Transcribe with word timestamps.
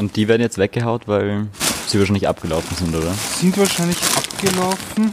Und 0.00 0.16
die 0.16 0.26
werden 0.28 0.40
jetzt 0.40 0.56
weggehaut, 0.56 1.06
weil 1.08 1.48
sie 1.86 1.98
wahrscheinlich 1.98 2.26
abgelaufen 2.26 2.74
sind, 2.74 2.96
oder? 2.96 3.12
Sind 3.12 3.58
wahrscheinlich 3.58 3.98
abgelaufen. 4.16 5.12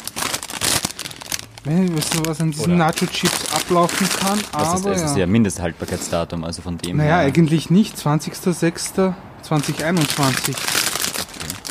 Ich 1.66 1.94
weiß 1.94 2.13
nicht, 2.13 2.25
was 2.25 2.39
an 2.39 2.52
diesen 2.52 2.77
Nacho-Chips 2.77 3.54
ablaufen 3.54 4.08
kann, 4.18 4.39
Was 4.54 4.76
ist, 4.76 4.86
aber 4.86 4.95
es 4.95 5.02
ist 5.02 5.12
ja. 5.12 5.18
ja 5.18 5.27
Mindesthaltbarkeitsdatum, 5.27 6.45
also 6.45 6.62
von 6.62 6.77
dem 6.77 6.95
Naja, 6.95 7.18
her. 7.18 7.26
eigentlich 7.26 7.70
nicht. 7.70 7.98
20.06.2021. 7.98 10.55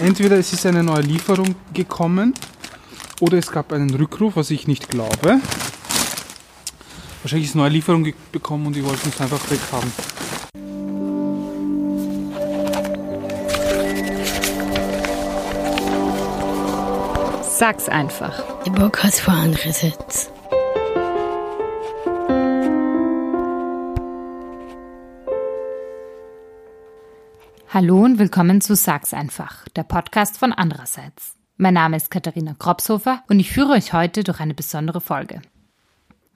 Entweder 0.03 0.37
es 0.37 0.53
ist 0.53 0.67
eine 0.67 0.83
neue 0.83 1.01
Lieferung 1.01 1.55
gekommen 1.73 2.35
oder 3.21 3.39
es 3.39 3.51
gab 3.51 3.73
einen 3.73 3.95
Rückruf, 3.95 4.37
was 4.37 4.51
ich 4.51 4.67
nicht 4.67 4.91
glaube. 4.91 5.41
Wahrscheinlich 7.23 7.49
ist 7.49 7.55
eine 7.55 7.63
neue 7.63 7.73
Lieferung 7.73 8.13
bekommen 8.31 8.67
und 8.67 8.77
die 8.77 8.85
wollten 8.85 9.09
es 9.09 9.19
einfach 9.23 9.41
weghaben. 9.51 9.91
Sag's 17.59 17.89
einfach. 17.89 18.63
Der 18.65 18.73
Podcast 18.73 19.19
für 19.19 19.33
andere 19.33 19.73
Sitz. 19.73 20.31
Hallo 27.71 28.05
und 28.05 28.19
willkommen 28.19 28.61
zu 28.61 28.77
Sag's 28.77 29.15
einfach, 29.15 29.67
der 29.71 29.85
Podcast 29.85 30.37
von 30.37 30.53
andererseits. 30.53 31.35
Mein 31.57 31.73
Name 31.73 31.97
ist 31.97 32.11
Katharina 32.11 32.55
Kropshofer 32.59 33.25
und 33.31 33.41
ich 33.41 33.51
führe 33.51 33.73
euch 33.73 33.95
heute 33.95 34.23
durch 34.23 34.41
eine 34.41 34.53
besondere 34.53 35.01
Folge. 35.01 35.41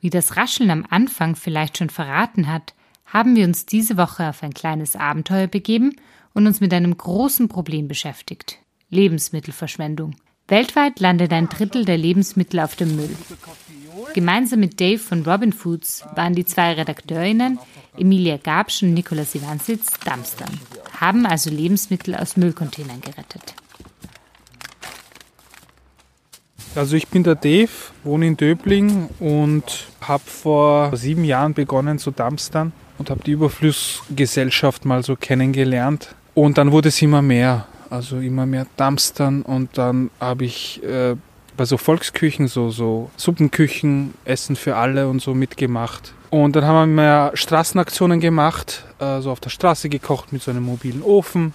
Wie 0.01 0.09
das 0.09 0.39
Rascheln 0.39 0.71
am 0.71 0.87
Anfang 0.89 1.37
vielleicht 1.37 1.77
schon 1.77 1.91
verraten 1.91 2.51
hat, 2.51 2.73
haben 3.05 3.37
wir 3.37 3.45
uns 3.45 3.67
diese 3.67 3.99
Woche 3.99 4.31
auf 4.31 4.43
ein 4.43 4.55
kleines 4.55 4.97
Abenteuer 4.97 5.49
begeben 5.49 5.97
und 6.33 6.47
uns 6.47 6.63
mit 6.63 6.73
einem 6.73 6.97
großen 6.97 7.49
Problem 7.49 7.89
beschäftigt. 7.89 8.57
Lebensmittelverschwendung. 8.89 10.17
Weltweit 10.51 10.99
landet 10.99 11.33
ein 11.33 11.49
Drittel 11.49 11.85
der 11.85 11.97
Lebensmittel 11.97 12.59
auf 12.59 12.75
dem 12.75 12.97
Müll. 12.97 13.17
Gemeinsam 14.15 14.59
mit 14.59 14.81
Dave 14.81 14.99
von 14.99 15.25
Robin 15.25 15.53
Foods 15.53 16.05
waren 16.17 16.35
die 16.35 16.45
zwei 16.45 16.73
Redakteurinnen, 16.73 17.61
Emilia 17.97 18.37
Gabsch 18.37 18.83
und 18.83 18.95
Nikolaus 18.95 19.35
Ivansitz, 19.37 19.93
Dumpstern, 20.05 20.51
haben 20.99 21.25
also 21.25 21.51
Lebensmittel 21.51 22.17
aus 22.17 22.37
Müllcontainern 22.37 23.01
gerettet. 23.01 23.55
Also 26.75 26.97
ich 26.97 27.07
bin 27.07 27.23
der 27.23 27.37
Dave, 27.37 27.71
wohne 28.03 28.27
in 28.27 28.37
Döbling 28.37 29.09
und 29.21 29.87
habe 30.01 30.25
vor 30.25 30.97
sieben 30.97 31.25
Jahren 31.25 31.55
begonnen 31.55 31.99
zu 31.99 32.11
dumpstern 32.11 32.73
und 32.99 33.11
habe 33.11 33.23
die 33.23 33.33
Überflussgesellschaft 33.33 34.85
mal 34.85 35.05
so 35.05 35.15
kennengelernt. 35.15 36.15
Und 36.35 36.59
dann 36.59 36.73
wurde 36.73 36.89
es 36.89 37.01
immer 37.03 37.23
mehr, 37.23 37.67
also 37.91 38.19
immer 38.19 38.47
mehr 38.47 38.67
dumpstern 38.77 39.43
und 39.43 39.77
dann 39.77 40.11
habe 40.21 40.45
ich 40.45 40.83
äh, 40.83 41.17
bei 41.57 41.65
so 41.65 41.77
Volksküchen, 41.77 42.49
so, 42.49 42.71
so 42.71 43.11
Suppenküchen, 43.17 44.15
Essen 44.25 44.57
für 44.57 44.77
alle 44.77 45.09
und 45.09 45.21
so 45.21 45.35
mitgemacht. 45.35 46.15
Und 46.31 46.57
dann 46.57 46.65
haben 46.65 46.91
wir 46.91 47.03
mehr 47.03 47.33
Straßenaktionen 47.35 48.21
gemacht, 48.21 48.85
äh, 48.99 49.21
so 49.21 49.31
auf 49.31 49.41
der 49.41 49.51
Straße 49.51 49.89
gekocht 49.89 50.33
mit 50.33 50.43
so 50.43 50.53
einem 50.53 50.63
mobilen 50.63 51.03
Ofen. 51.03 51.53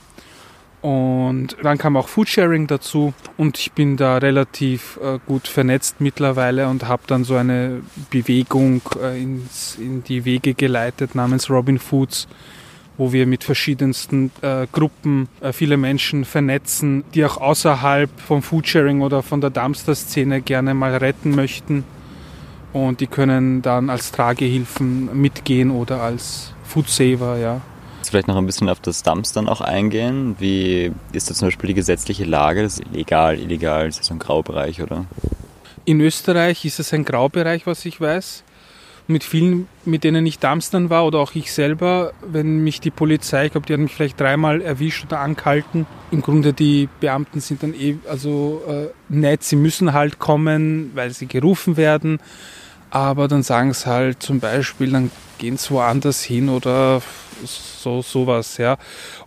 Und 0.82 1.58
dann 1.64 1.80
kam 1.80 1.98
auch 1.98 2.08
Foodsharing 2.08 2.68
dazu 2.68 3.16
und 3.38 3.58
ich 3.58 3.72
bin 3.72 3.98
da 3.98 4.18
relativ 4.18 5.00
äh, 5.02 5.18
gut 5.26 5.48
vernetzt 5.48 5.96
mittlerweile 5.98 6.68
und 6.68 6.88
habe 6.88 7.02
dann 7.08 7.24
so 7.24 7.36
eine 7.36 7.82
Bewegung 8.12 8.84
äh, 9.02 9.20
ins, 9.20 9.78
in 9.80 10.04
die 10.04 10.26
Wege 10.26 10.54
geleitet 10.54 11.16
namens 11.16 11.50
Robin 11.50 11.80
Foods, 11.80 12.28
wo 12.98 13.12
wir 13.12 13.28
mit 13.28 13.44
verschiedensten 13.44 14.32
äh, 14.42 14.68
Gruppen 14.72 15.28
äh, 15.42 15.52
viele 15.52 15.78
Menschen 15.78 16.26
vernetzen, 16.26 17.04
die 17.14 17.26
auch 17.26 17.38
außerhalb 17.38 18.10
vom 18.20 18.42
Foodsharing 18.42 19.02
oder 19.02 19.24
von 19.24 19.42
der 19.42 19.50
Dumpster-Szene 19.50 20.42
gerne 20.42 20.74
mal 20.74 20.96
retten 20.96 21.32
möchten. 21.36 21.84
Und 22.74 23.00
die 23.00 23.08
können 23.08 23.62
dann 23.62 23.90
als 23.90 24.12
Tragehilfen 24.12 25.20
mitgehen 25.20 25.72
oder 25.72 26.02
als 26.02 26.54
Foodsaver, 26.66 27.38
ja. 27.38 27.62
Jetzt 28.00 28.10
vielleicht 28.10 28.28
noch 28.28 28.36
ein 28.36 28.46
bisschen 28.46 28.70
auf 28.70 28.80
das 28.82 29.02
Dumpstern 29.02 29.48
auch 29.48 29.62
eingehen. 29.62 30.36
Wie 30.40 30.92
ist 31.12 31.30
da 31.30 31.34
zum 31.34 31.48
Beispiel 31.48 31.70
die 31.70 31.74
gesetzliche 31.74 32.26
Lage? 32.26 32.64
Das 32.64 32.80
ist 32.80 32.92
legal, 32.92 33.40
illegal, 33.40 33.88
ist 33.88 34.00
das 34.00 34.08
so 34.08 34.14
ein 34.14 34.20
Graubereich, 34.20 34.82
oder? 34.82 35.06
In 35.86 36.02
Österreich 36.02 36.66
ist 36.66 36.80
es 36.80 36.94
ein 36.94 37.06
Graubereich, 37.06 37.66
was 37.66 37.86
ich 37.86 38.02
weiß. 38.02 38.44
Mit 39.08 39.24
vielen, 39.24 39.68
mit 39.86 40.04
denen 40.04 40.26
ich 40.26 40.40
Darmstern 40.40 40.90
war 40.90 41.06
oder 41.06 41.20
auch 41.20 41.36
ich 41.36 41.54
selber, 41.54 42.14
wenn 42.26 42.64
mich 42.64 42.82
die 42.82 42.90
Polizei, 42.90 43.46
ich 43.46 43.52
glaube, 43.52 43.68
die 43.68 43.74
hat 43.74 43.80
mich 43.80 43.94
vielleicht 43.94 44.20
dreimal 44.20 44.62
erwischt 44.62 45.06
oder 45.06 45.20
angehalten. 45.20 45.86
Im 46.10 46.22
Grunde 46.22 46.54
die 46.54 46.90
Beamten 47.00 47.40
sind 47.40 47.62
dann 47.62 47.76
eh 47.76 47.98
also 48.10 48.64
äh, 48.68 48.88
nett, 49.14 49.44
sie 49.44 49.58
müssen 49.58 49.94
halt 49.94 50.18
kommen, 50.18 50.92
weil 50.96 51.12
sie 51.12 51.28
gerufen 51.28 51.78
werden. 51.78 52.20
Aber 52.90 53.28
dann 53.28 53.44
sagen 53.44 53.74
sie 53.74 53.88
halt 53.88 54.24
zum 54.24 54.40
Beispiel, 54.40 54.92
dann 54.92 55.12
gehen 55.38 55.58
sie 55.58 55.72
woanders 55.72 56.24
hin 56.24 56.50
oder 56.50 57.02
so 57.44 58.02
sowas, 58.02 58.58
ja. 58.58 58.78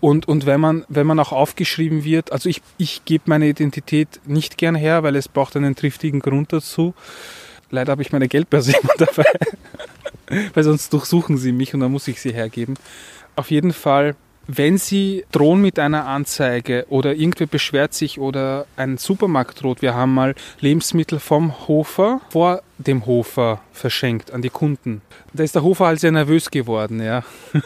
Und, 0.00 0.26
und 0.26 0.46
wenn 0.46 0.60
man, 0.60 0.84
wenn 0.88 1.06
man 1.06 1.18
auch 1.20 1.32
aufgeschrieben 1.32 2.04
wird, 2.04 2.32
also 2.32 2.48
ich, 2.48 2.62
ich 2.78 3.04
gebe 3.04 3.24
meine 3.26 3.46
Identität 3.46 4.20
nicht 4.26 4.58
gern 4.58 4.74
her, 4.74 5.02
weil 5.02 5.16
es 5.16 5.28
braucht 5.28 5.56
einen 5.56 5.76
triftigen 5.76 6.20
Grund 6.20 6.52
dazu. 6.52 6.94
Leider 7.70 7.92
habe 7.92 8.02
ich 8.02 8.12
meine 8.12 8.28
Geldbörse 8.28 8.72
immer 8.82 8.94
dabei, 8.98 9.30
weil 10.54 10.64
sonst 10.64 10.92
durchsuchen 10.92 11.36
sie 11.36 11.52
mich 11.52 11.74
und 11.74 11.80
dann 11.80 11.92
muss 11.92 12.08
ich 12.08 12.20
sie 12.20 12.32
hergeben. 12.32 12.74
Auf 13.36 13.50
jeden 13.50 13.72
Fall, 13.72 14.16
wenn 14.48 14.78
Sie 14.78 15.24
drohen 15.30 15.60
mit 15.60 15.78
einer 15.78 16.06
Anzeige 16.06 16.86
oder 16.88 17.14
irgendwer 17.14 17.46
beschwert 17.46 17.92
sich 17.92 18.18
oder 18.18 18.66
ein 18.76 18.96
Supermarkt 18.96 19.62
droht, 19.62 19.82
wir 19.82 19.94
haben 19.94 20.14
mal 20.14 20.34
Lebensmittel 20.60 21.20
vom 21.20 21.68
Hofer 21.68 22.22
vor 22.30 22.62
dem 22.78 23.04
Hofer 23.06 23.60
verschenkt 23.72 24.32
an 24.32 24.40
die 24.40 24.50
Kunden. 24.50 25.02
Da 25.34 25.44
ist 25.44 25.54
der 25.54 25.62
Hofer 25.62 25.86
halt 25.86 26.00
sehr 26.00 26.12
nervös 26.12 26.50
geworden, 26.50 27.02
ja. 27.02 27.24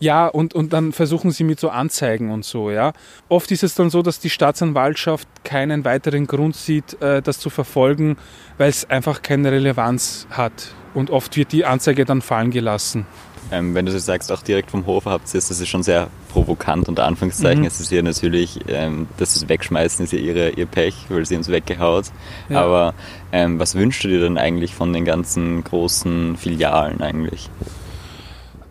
Ja, 0.00 0.26
und, 0.26 0.54
und 0.54 0.72
dann 0.72 0.92
versuchen 0.92 1.30
sie 1.30 1.44
mit 1.44 1.60
so 1.60 1.70
Anzeigen 1.70 2.30
und 2.30 2.44
so, 2.44 2.70
ja. 2.70 2.92
Oft 3.28 3.50
ist 3.50 3.62
es 3.62 3.74
dann 3.74 3.90
so, 3.90 4.02
dass 4.02 4.20
die 4.20 4.30
Staatsanwaltschaft 4.30 5.28
keinen 5.44 5.84
weiteren 5.84 6.26
Grund 6.26 6.56
sieht, 6.56 7.00
äh, 7.02 7.22
das 7.22 7.38
zu 7.38 7.50
verfolgen, 7.50 8.16
weil 8.58 8.70
es 8.70 8.88
einfach 8.88 9.22
keine 9.22 9.52
Relevanz 9.52 10.26
hat. 10.30 10.74
Und 10.94 11.10
oft 11.10 11.36
wird 11.36 11.52
die 11.52 11.64
Anzeige 11.64 12.04
dann 12.04 12.22
fallen 12.22 12.50
gelassen. 12.50 13.06
Ähm, 13.50 13.74
wenn 13.74 13.84
du 13.84 13.92
so 13.92 13.98
sagst, 13.98 14.32
auch 14.32 14.42
direkt 14.42 14.70
vom 14.70 14.86
Hof 14.86 15.04
habt 15.04 15.32
ihr 15.34 15.38
es, 15.38 15.48
das 15.48 15.60
ist 15.60 15.68
schon 15.68 15.82
sehr 15.82 16.08
provokant, 16.32 16.88
unter 16.88 17.04
Anführungszeichen. 17.04 17.60
Mhm. 17.60 17.66
Es 17.66 17.80
ist 17.80 17.90
ja 17.90 18.02
natürlich, 18.02 18.60
ähm, 18.68 19.06
das 19.18 19.36
ist 19.36 19.48
Wegschmeißen 19.48 20.04
ist 20.04 20.12
ja 20.12 20.18
ihre, 20.18 20.50
ihr 20.50 20.66
Pech, 20.66 20.94
weil 21.08 21.26
sie 21.26 21.36
uns 21.36 21.48
weggehaut. 21.48 22.06
Ja. 22.48 22.62
Aber 22.62 22.94
ähm, 23.32 23.58
was 23.58 23.74
wünschst 23.74 24.04
du 24.04 24.08
dir 24.08 24.20
denn 24.20 24.38
eigentlich 24.38 24.74
von 24.74 24.92
den 24.92 25.04
ganzen 25.04 25.62
großen 25.62 26.36
Filialen 26.36 27.00
eigentlich? 27.00 27.50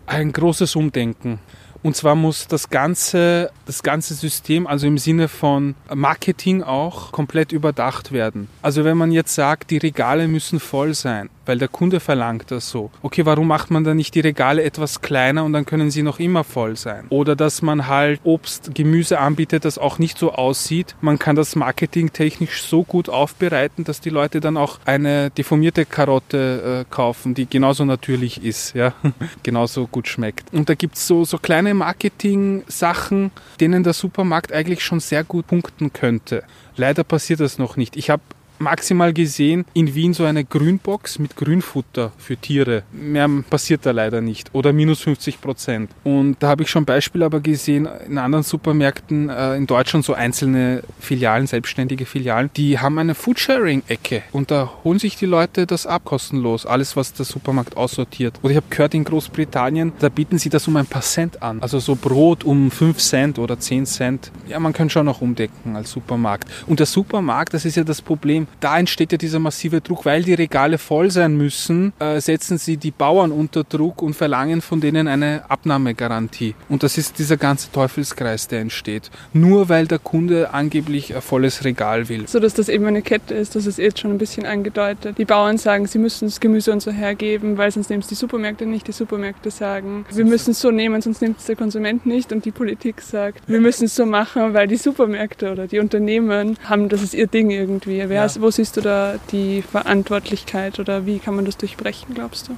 Ein 0.06 0.32
großes 0.32 0.76
Umdenken. 0.76 1.38
Und 1.84 1.94
zwar 1.94 2.14
muss 2.14 2.46
das 2.48 2.70
ganze, 2.70 3.50
das 3.66 3.82
ganze 3.82 4.14
System, 4.14 4.66
also 4.66 4.86
im 4.86 4.96
Sinne 4.96 5.28
von 5.28 5.74
Marketing 5.94 6.62
auch, 6.62 7.12
komplett 7.12 7.52
überdacht 7.52 8.10
werden. 8.10 8.48
Also 8.62 8.84
wenn 8.84 8.96
man 8.96 9.12
jetzt 9.12 9.34
sagt, 9.34 9.70
die 9.70 9.76
Regale 9.76 10.26
müssen 10.26 10.60
voll 10.60 10.94
sein, 10.94 11.28
weil 11.46 11.58
der 11.58 11.68
Kunde 11.68 12.00
verlangt 12.00 12.50
das 12.50 12.70
so. 12.70 12.90
Okay, 13.02 13.26
warum 13.26 13.48
macht 13.48 13.70
man 13.70 13.84
dann 13.84 13.96
nicht 13.96 14.14
die 14.14 14.20
Regale 14.20 14.62
etwas 14.62 15.00
kleiner 15.00 15.44
und 15.44 15.52
dann 15.52 15.66
können 15.66 15.90
sie 15.90 16.02
noch 16.02 16.18
immer 16.18 16.44
voll 16.44 16.76
sein? 16.76 17.06
Oder 17.08 17.36
dass 17.36 17.62
man 17.62 17.86
halt 17.88 18.20
Obst, 18.24 18.74
Gemüse 18.74 19.18
anbietet, 19.18 19.64
das 19.64 19.78
auch 19.78 19.98
nicht 19.98 20.18
so 20.18 20.32
aussieht. 20.32 20.94
Man 21.00 21.18
kann 21.18 21.36
das 21.36 21.56
marketingtechnisch 21.56 22.62
so 22.62 22.82
gut 22.82 23.08
aufbereiten, 23.08 23.84
dass 23.84 24.00
die 24.00 24.10
Leute 24.10 24.40
dann 24.40 24.56
auch 24.56 24.78
eine 24.84 25.30
deformierte 25.30 25.84
Karotte 25.84 26.84
äh, 26.88 26.94
kaufen, 26.94 27.34
die 27.34 27.46
genauso 27.46 27.84
natürlich 27.84 28.44
ist, 28.44 28.74
ja, 28.74 28.92
genauso 29.42 29.86
gut 29.86 30.08
schmeckt. 30.08 30.52
Und 30.52 30.68
da 30.68 30.74
gibt's 30.74 31.06
so, 31.06 31.24
so 31.24 31.38
kleine 31.38 31.74
Marketing-Sachen, 31.74 33.30
denen 33.60 33.82
der 33.82 33.92
Supermarkt 33.92 34.52
eigentlich 34.52 34.82
schon 34.84 35.00
sehr 35.00 35.24
gut 35.24 35.46
punkten 35.46 35.92
könnte. 35.92 36.44
Leider 36.76 37.04
passiert 37.04 37.40
das 37.40 37.58
noch 37.58 37.76
nicht. 37.76 37.96
Ich 37.96 38.10
habe 38.10 38.22
maximal 38.58 39.12
gesehen 39.12 39.64
in 39.74 39.94
Wien 39.94 40.14
so 40.14 40.24
eine 40.24 40.44
Grünbox 40.44 41.18
mit 41.18 41.36
Grünfutter 41.36 42.12
für 42.18 42.36
Tiere. 42.36 42.82
Mehr 42.92 43.28
passiert 43.48 43.84
da 43.86 43.90
leider 43.90 44.20
nicht. 44.20 44.50
Oder 44.52 44.72
minus 44.72 45.00
50 45.00 45.40
Prozent. 45.40 45.90
Und 46.04 46.36
da 46.40 46.48
habe 46.48 46.62
ich 46.62 46.70
schon 46.70 46.84
Beispiele 46.84 47.24
aber 47.24 47.40
gesehen 47.40 47.88
in 48.06 48.18
anderen 48.18 48.44
Supermärkten 48.44 49.28
äh, 49.28 49.56
in 49.56 49.66
Deutschland, 49.66 50.04
so 50.04 50.14
einzelne 50.14 50.82
Filialen, 51.00 51.46
selbstständige 51.46 52.06
Filialen, 52.06 52.50
die 52.56 52.78
haben 52.78 52.98
eine 52.98 53.14
Foodsharing-Ecke. 53.14 54.22
Und 54.32 54.50
da 54.50 54.70
holen 54.84 54.98
sich 54.98 55.16
die 55.16 55.26
Leute 55.26 55.66
das 55.66 55.86
ab 55.86 56.04
kostenlos. 56.04 56.66
Alles, 56.66 56.96
was 56.96 57.12
der 57.12 57.24
Supermarkt 57.24 57.76
aussortiert. 57.76 58.38
Oder 58.42 58.52
ich 58.52 58.56
habe 58.56 58.66
gehört, 58.70 58.94
in 58.94 59.04
Großbritannien, 59.04 59.92
da 59.98 60.08
bieten 60.08 60.38
sie 60.38 60.48
das 60.48 60.68
um 60.68 60.76
ein 60.76 60.86
paar 60.86 61.02
Cent 61.02 61.42
an. 61.42 61.60
Also 61.60 61.78
so 61.78 61.96
Brot 61.96 62.44
um 62.44 62.70
5 62.70 62.98
Cent 62.98 63.38
oder 63.38 63.58
10 63.58 63.86
Cent. 63.86 64.30
Ja, 64.48 64.58
man 64.60 64.72
kann 64.72 64.90
schon 64.90 65.06
noch 65.06 65.20
umdecken 65.20 65.76
als 65.76 65.90
Supermarkt. 65.90 66.48
Und 66.66 66.78
der 66.78 66.86
Supermarkt, 66.86 67.54
das 67.54 67.64
ist 67.64 67.76
ja 67.76 67.84
das 67.84 68.02
Problem, 68.02 68.43
Problem. 68.46 68.60
Da 68.60 68.78
entsteht 68.78 69.12
ja 69.12 69.18
dieser 69.18 69.38
massive 69.38 69.80
Druck, 69.80 70.04
weil 70.04 70.22
die 70.22 70.34
Regale 70.34 70.78
voll 70.78 71.10
sein 71.10 71.36
müssen, 71.36 71.92
äh, 71.98 72.20
setzen 72.20 72.58
sie 72.58 72.76
die 72.76 72.90
Bauern 72.90 73.32
unter 73.32 73.64
Druck 73.64 74.02
und 74.02 74.14
verlangen 74.14 74.60
von 74.60 74.80
denen 74.80 75.08
eine 75.08 75.42
Abnahmegarantie. 75.48 76.54
Und 76.68 76.82
das 76.82 76.98
ist 76.98 77.18
dieser 77.18 77.36
ganze 77.36 77.70
Teufelskreis, 77.72 78.48
der 78.48 78.60
entsteht. 78.60 79.10
Nur 79.32 79.68
weil 79.68 79.86
der 79.86 79.98
Kunde 79.98 80.52
angeblich 80.52 81.14
ein 81.14 81.22
volles 81.22 81.64
Regal 81.64 82.08
will. 82.08 82.26
So 82.26 82.40
dass 82.40 82.54
das 82.54 82.68
eben 82.68 82.86
eine 82.86 83.02
Kette 83.02 83.34
ist, 83.34 83.56
das 83.56 83.66
ist 83.66 83.78
jetzt 83.78 84.00
schon 84.00 84.10
ein 84.10 84.18
bisschen 84.18 84.46
angedeutet. 84.46 85.18
Die 85.18 85.24
Bauern 85.24 85.58
sagen, 85.58 85.86
sie 85.86 85.98
müssen 85.98 86.26
das 86.26 86.40
Gemüse 86.40 86.72
und 86.72 86.80
so 86.80 86.90
hergeben, 86.90 87.58
weil 87.58 87.70
sonst 87.70 87.90
nehmen 87.90 88.02
es 88.02 88.08
die 88.08 88.14
Supermärkte 88.14 88.66
nicht. 88.66 88.86
Die 88.88 88.92
Supermärkte 88.92 89.50
sagen, 89.50 90.04
wir 90.12 90.24
müssen 90.24 90.52
es 90.52 90.60
so 90.60 90.70
nehmen, 90.70 91.00
sonst 91.02 91.22
nimmt 91.22 91.38
es 91.38 91.46
der 91.46 91.56
Konsument 91.56 92.06
nicht. 92.06 92.32
Und 92.32 92.44
die 92.44 92.50
Politik 92.50 93.00
sagt, 93.00 93.48
wir 93.48 93.60
müssen 93.60 93.86
es 93.86 93.94
so 93.94 94.06
machen, 94.06 94.54
weil 94.54 94.68
die 94.68 94.76
Supermärkte 94.76 95.52
oder 95.52 95.66
die 95.66 95.78
Unternehmen 95.78 96.56
haben, 96.64 96.88
das 96.88 97.02
ist 97.02 97.14
ihr 97.14 97.26
Ding 97.26 97.50
irgendwie. 97.50 97.98
Wer 97.98 98.08
ja. 98.08 98.22
Ist, 98.34 98.42
wo 98.42 98.50
siehst 98.50 98.76
du 98.76 98.80
da 98.80 99.14
die 99.30 99.62
Verantwortlichkeit 99.62 100.78
oder 100.78 101.06
wie 101.06 101.18
kann 101.18 101.36
man 101.36 101.44
das 101.44 101.56
durchbrechen, 101.56 102.14
glaubst 102.14 102.48
du? 102.48 102.56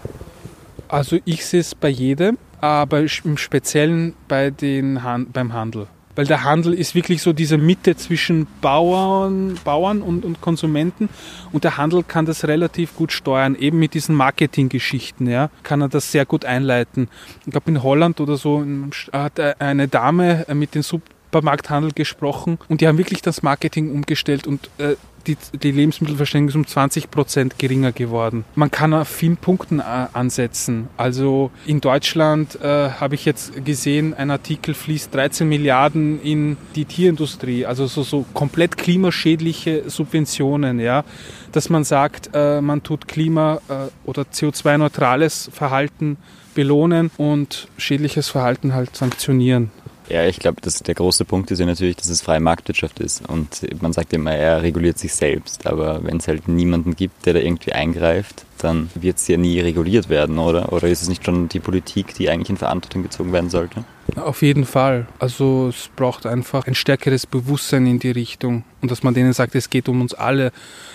Also 0.88 1.19
ich 1.25 1.44
sehe 1.44 1.61
es 1.61 1.75
bei 1.75 1.88
jedem, 1.88 2.38
aber 2.61 3.05
im 3.25 3.37
Speziellen 3.37 4.14
bei 4.28 4.50
den 4.50 5.02
Han 5.02 5.31
beim 5.32 5.52
Handel. 5.52 5.88
Weil 6.14 6.26
der 6.26 6.44
Handel 6.44 6.73
ist 6.73 6.94
wirklich 6.94 7.20
so 7.20 7.34
diese 7.34 7.58
Mitte 7.58 7.94
zwischen 7.94 8.46
Bauern, 8.62 9.58
Bauern 9.64 10.00
und, 10.00 10.25
und 10.25 10.40
Konsumenten 10.40 11.11
und 11.52 11.64
der 11.64 11.76
Handel 11.76 12.02
kann 12.05 12.25
das 12.25 12.44
relativ 12.44 12.96
gut 12.96 13.12
steuern, 13.12 13.55
eben 13.55 13.79
mit 13.79 13.93
diesen 13.93 14.14
Marketinggeschichten, 14.14 15.29
ja, 15.29 15.50
kann 15.62 15.82
er 15.82 15.88
das 15.88 16.12
sehr 16.12 16.25
gut 16.25 16.46
einleiten. 16.46 17.08
Ich 17.44 17.50
glaube 17.50 17.70
in 17.70 17.82
Holland 17.82 18.20
oder 18.20 18.38
so 18.38 18.64
hat 19.12 19.38
eine 19.61 19.88
Dame 19.88 20.46
mit 20.55 20.75
den 20.75 20.82
Supermarkthandel 20.82 21.93
gesprochen 21.93 22.58
und 22.70 22.81
die 22.81 22.88
haben 22.88 22.96
wirklich 22.96 23.20
das 23.20 23.43
Marketing 23.43 23.93
umgestellt 23.93 24.46
und 24.46 24.70
äh, 24.79 24.96
die, 25.26 25.37
die 25.62 25.73
Lebensmittelverschwendung 25.73 26.49
ist 26.49 26.55
um 26.56 26.67
20 26.67 27.11
Prozent 27.11 27.58
geringer 27.58 27.93
geworden. 27.93 28.44
Man 28.55 28.70
kann 28.70 28.94
auf 28.94 29.08
vielen 29.08 29.37
Punkten 29.37 29.81
äh, 29.81 29.82
ansetzen. 30.12 30.88
Also 30.96 31.50
in 31.67 31.81
Deutschland 31.81 32.61
äh, 32.61 32.90
habe 32.90 33.14
ich 33.14 33.25
jetzt 33.25 33.64
gesehen, 33.64 34.14
ein 34.14 34.31
Artikel 34.31 34.75
fließt 34.75 35.14
13 35.14 35.49
Milliarden 35.49 36.20
in 36.23 36.56
die 36.75 36.84
Tierindustrie, 36.84 37.67
also 37.67 37.87
so, 37.87 38.02
so 38.02 38.25
komplett 38.34 38.76
klimaschädliche 38.76 39.84
Subventionen, 39.88 40.81
ja, 40.81 41.05
dass 41.52 41.70
man 41.70 41.84
sagt, 41.84 42.31
äh, 42.34 42.61
man 42.61 42.82
tut 42.82 43.08
Klima- 43.08 43.61
äh, 43.69 44.08
oder 44.08 44.22
CO2-neutrales 44.22 45.50
Verhalten 45.52 46.17
belohnen 46.55 47.11
und 47.19 47.69
schädliches 47.76 48.29
Verhalten 48.29 48.75
halt 48.75 48.96
sanktionieren. 48.96 49.70
Ja, 50.08 50.25
ich 50.25 50.38
glaube, 50.38 50.61
der 50.61 50.94
große 50.94 51.25
Punkt 51.25 51.50
ist 51.50 51.58
ja 51.58 51.67
natürlich, 51.67 51.97
dass 51.97 52.08
es 52.08 52.23
freie 52.23 52.41
Marktwirtschaft 52.41 53.00
ist. 53.00 53.29
Und 53.29 53.67
man 53.82 53.93
sagt 53.93 54.12
immer, 54.12 54.32
er 54.32 54.62
reguliert 54.62 54.99
sich 54.99 55.14
selbst. 55.14 55.67
Aber 55.67 56.05
wenn 56.05 56.19
es 56.19 56.29
halt 56.29 56.47
niemanden 56.49 56.94
gibt, 56.94 57.26
der 57.26 57.35
da 57.35 57.41
irgendwie 57.41 57.73
eingreift, 57.73 58.44
dann 58.56 58.91
wird 58.94 59.19
es 59.19 59.29
ja 59.29 59.37
nie 59.37 59.61
reguliert 59.61 60.08
werden, 60.08 60.38
oder? 60.38 60.73
Oder 60.73 60.88
ist 60.88 61.03
es 61.03 61.08
nicht 61.08 61.25
schon 61.25 61.49
die 61.49 61.61
Politik, 61.61 62.14
die 62.14 62.29
eigentlich 62.29 62.50
in 62.50 62.56
Verantwortung 62.56 63.03
gezogen 63.03 63.32
werden 63.32 63.50
sollte? 63.50 63.85
Auf 64.14 64.43
jeden 64.43 64.64
Fall. 64.64 65.06
Also 65.19 65.69
es 65.69 65.91
braucht 65.97 66.26
einfach 66.26 66.67
ein 66.67 66.75
stärkeres 66.75 67.26
Bewusstsein 67.26 67.87
in 67.87 67.99
die 67.99 68.12
Richtung 68.12 68.64
und 68.81 68.91
dass 68.91 69.03
man 69.03 69.14
denen 69.14 69.32
sagt, 69.32 69.55
es 69.56 69.69
geht 69.69 69.88
um 69.88 70.00
uns 70.00 70.14
alle. 70.14 70.53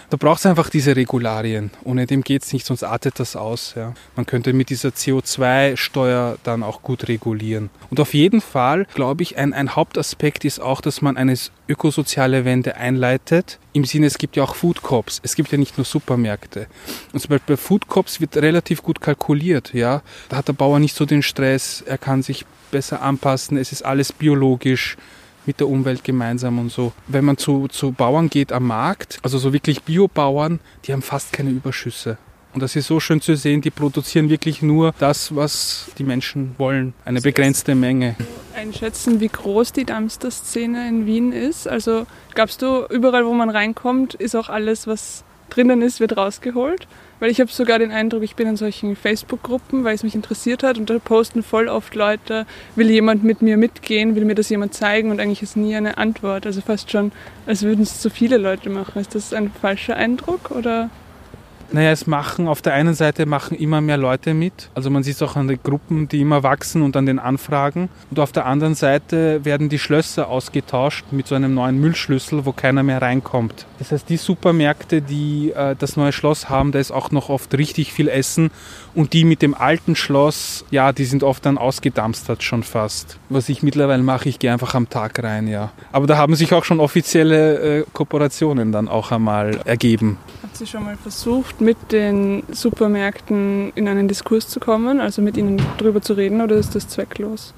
Da 0.10 0.18
braucht 0.18 0.40
es 0.40 0.46
einfach 0.46 0.70
diese 0.70 0.96
Regularien. 0.96 1.72
Ohne 1.84 2.06
dem 2.06 2.22
geht 2.24 2.44
es 2.44 2.54
nicht, 2.54 2.66
sonst 2.66 2.84
artet 2.84 3.20
das 3.20 3.36
aus. 3.36 3.74
Ja. 3.76 3.94
Man 4.16 4.26
könnte 4.26 4.54
mit 4.54 4.70
dieser 4.70 4.90
CO2-Steuer 4.90 6.38
dann 6.44 6.64
auch 6.64 6.82
gut 6.82 7.08
regulieren. 7.10 7.70
Und 7.90 8.00
auf 8.00 8.14
jeden 8.14 8.42
Fall, 8.42 8.88
glaube 8.94 9.24
ich, 9.24 9.38
ein, 9.38 9.54
ein 9.54 9.76
Hauptaspekt 9.76 10.46
ist 10.46 10.60
auch, 10.60 10.82
dass 10.82 11.02
man 11.02 11.18
eine 11.18 11.38
ökosoziale 11.72 12.46
Wende 12.46 12.76
einleitet. 12.76 13.60
Im 13.74 13.86
Sinne, 13.86 14.08
es 14.08 14.18
gibt 14.18 14.36
ja 14.36 14.44
auch 14.44 14.56
Food 14.56 14.82
Cops. 14.82 15.20
Es 15.24 15.36
gibt 15.36 15.52
ja 15.52 15.58
nicht 15.58 15.78
nur 15.78 15.86
Supermärkte. 15.86 16.68
Und 17.14 17.20
zum 17.20 17.30
Beispiel 17.30 17.56
bei 17.56 17.62
Food 17.62 17.88
Cops 17.88 18.22
wird 18.22 18.38
relativ 18.38 18.84
gut 18.84 19.02
kalkuliert. 19.02 19.74
Ja. 19.74 20.02
Da 20.30 20.38
hat 20.38 20.48
der 20.48 20.54
Bauer 20.54 20.80
nicht 20.80 20.96
so 20.96 21.06
den 21.06 21.24
Stress. 21.24 21.82
Er 21.86 21.98
kann 21.98 22.24
sich 22.24 22.46
besser 22.72 23.02
anpassen. 23.02 23.58
Es 23.58 23.72
ist 23.72 23.84
alles 23.84 24.14
biologisch 24.14 24.98
mit 25.46 25.60
der 25.60 25.68
Umwelt 25.68 26.04
gemeinsam 26.04 26.60
und 26.60 26.72
so. 26.72 26.94
Wenn 27.08 27.26
man 27.26 27.38
zu, 27.38 27.68
zu 27.68 27.92
Bauern 27.92 28.30
geht 28.30 28.52
am 28.52 28.68
Markt, 28.68 29.20
also 29.24 29.38
so 29.38 29.54
wirklich 29.54 29.84
Biobauern, 29.84 30.60
die 30.86 30.94
haben 30.94 31.02
fast 31.02 31.34
keine 31.34 31.50
Überschüsse. 31.50 32.18
Und 32.54 32.62
das 32.62 32.76
ist 32.76 32.88
so 32.88 33.00
schön 33.00 33.22
zu 33.22 33.36
sehen, 33.36 33.62
die 33.62 33.70
produzieren 33.70 34.30
wirklich 34.30 34.62
nur 34.62 34.94
das, 35.00 35.34
was 35.36 35.90
die 35.98 36.04
Menschen 36.04 36.56
wollen, 36.58 36.94
eine 37.06 37.22
begrenzte 37.22 37.76
Menge. 37.76 38.16
Einschätzen, 38.56 39.22
wie 39.22 39.30
groß 39.30 39.72
die 39.72 39.86
Dumpster-Szene 39.86 40.88
in 40.88 41.06
Wien 41.06 41.32
ist. 41.32 41.68
Also 41.68 42.06
glaubst 42.34 42.62
du, 42.62 42.86
überall, 42.90 43.26
wo 43.26 43.34
man 43.34 43.50
reinkommt, 43.50 44.16
ist 44.16 44.36
auch 44.36 44.50
alles, 44.50 44.86
was 44.86 45.24
drinnen 45.50 45.82
ist, 45.82 46.00
wird 46.00 46.18
rausgeholt? 46.18 46.88
Weil 47.22 47.30
ich 47.30 47.40
habe 47.40 47.52
sogar 47.52 47.80
den 47.80 47.92
Eindruck, 47.92 48.24
ich 48.24 48.36
bin 48.36 48.48
in 48.48 48.58
solchen 48.58 48.96
Facebook-Gruppen, 48.96 49.84
weil 49.84 49.96
es 49.96 50.04
mich 50.04 50.16
interessiert 50.16 50.64
hat 50.64 50.78
und 50.78 50.90
da 50.90 50.98
posten 50.98 51.44
voll 51.44 51.68
oft 51.68 51.94
Leute, 51.94 52.48
will 52.76 52.90
jemand 52.90 53.24
mit 53.24 53.42
mir 53.42 53.58
mitgehen, 53.58 54.16
will 54.16 54.26
mir 54.26 54.36
das 54.36 54.50
jemand 54.50 54.74
zeigen 54.74 55.12
und 55.12 55.20
eigentlich 55.20 55.44
ist 55.44 55.56
nie 55.56 55.76
eine 55.76 55.98
Antwort. 55.98 56.46
Also 56.46 56.62
fast 56.62 56.92
schon, 56.92 57.12
als 57.46 57.62
würden 57.62 57.84
es 57.84 58.02
zu 58.02 58.10
viele 58.10 58.38
Leute 58.38 58.70
machen. 58.70 59.00
Ist 59.00 59.16
das 59.16 59.34
ein 59.34 59.52
falscher 59.62 59.96
Eindruck 59.96 60.52
oder? 60.52 60.90
Naja, 61.74 61.92
es 61.92 62.06
machen 62.06 62.50
auf 62.50 62.62
der 62.62 62.74
einen 62.74 62.94
Seite 62.94 63.26
machen 63.26 63.58
immer 63.58 63.80
mehr 63.80 63.96
Leute 63.96 64.34
mit. 64.34 64.70
Also 64.76 64.90
man 64.90 65.04
sieht 65.04 65.16
es 65.16 65.22
auch 65.22 65.38
an 65.38 65.48
den 65.48 65.60
Gruppen, 65.64 66.10
die 66.10 66.20
immer 66.20 66.44
wachsen 66.44 66.82
und 66.82 66.98
an 66.98 67.06
den 67.06 67.18
Anfragen. 67.18 67.88
Und 68.10 68.20
auf 68.20 68.34
der 68.34 68.46
anderen 68.46 68.76
Seite 68.76 69.46
werden 69.46 69.70
die 69.70 69.80
Schlösser 69.80 70.28
ausgetauscht 70.28 71.06
mit 71.12 71.28
so 71.28 71.36
einem 71.36 71.54
neuen 71.54 71.80
Müllschlüssel, 71.80 72.46
wo 72.46 72.52
keiner 72.52 72.84
mehr 72.84 73.02
reinkommt. 73.02 73.66
Das 73.80 73.94
heißt, 73.94 74.10
die 74.10 74.18
Supermärkte, 74.18 75.02
die 75.02 75.54
äh, 75.56 75.76
das 75.80 75.96
neue 75.96 76.12
Schloss 76.12 76.50
haben, 76.50 76.74
da 76.74 76.80
ist 76.80 76.92
auch 76.92 77.12
noch 77.12 77.30
oft 77.30 77.58
richtig 77.58 77.94
viel 77.94 78.10
Essen. 78.10 78.52
Und 78.94 79.14
die 79.14 79.24
mit 79.24 79.42
dem 79.42 79.54
alten 79.54 79.96
Schloss, 79.96 80.66
ja, 80.72 80.92
die 80.92 81.06
sind 81.06 81.24
oft 81.24 81.46
dann 81.46 81.58
ausgedampstert 81.58 82.44
schon 82.44 82.64
fast. 82.64 83.18
Was 83.30 83.48
ich 83.48 83.64
mittlerweile 83.64 84.04
mache, 84.04 84.28
ich 84.28 84.40
gehe 84.40 84.52
einfach 84.52 84.76
am 84.76 84.90
Tag 84.90 85.24
rein, 85.24 85.48
ja. 85.48 85.72
Aber 85.94 86.06
da 86.06 86.18
haben 86.18 86.36
sich 86.36 86.54
auch 86.54 86.66
schon 86.66 86.82
offizielle 86.82 87.80
äh, 87.80 87.86
Kooperationen 87.94 88.74
dann 88.74 88.90
auch 88.90 89.12
einmal 89.12 89.62
ergeben. 89.64 90.18
Habt 90.44 90.60
ihr 90.60 90.68
schon 90.68 90.84
mal 90.84 90.98
versucht, 90.98 91.61
mit 91.62 91.92
den 91.92 92.44
Supermärkten 92.52 93.72
in 93.76 93.88
einen 93.88 94.08
Diskurs 94.08 94.48
zu 94.48 94.60
kommen, 94.60 95.00
also 95.00 95.22
mit 95.22 95.38
ihnen 95.38 95.62
darüber 95.78 96.02
zu 96.02 96.14
reden, 96.14 96.42
oder 96.42 96.56
ist 96.56 96.76
das 96.76 96.88
zwecklos? 96.88 97.54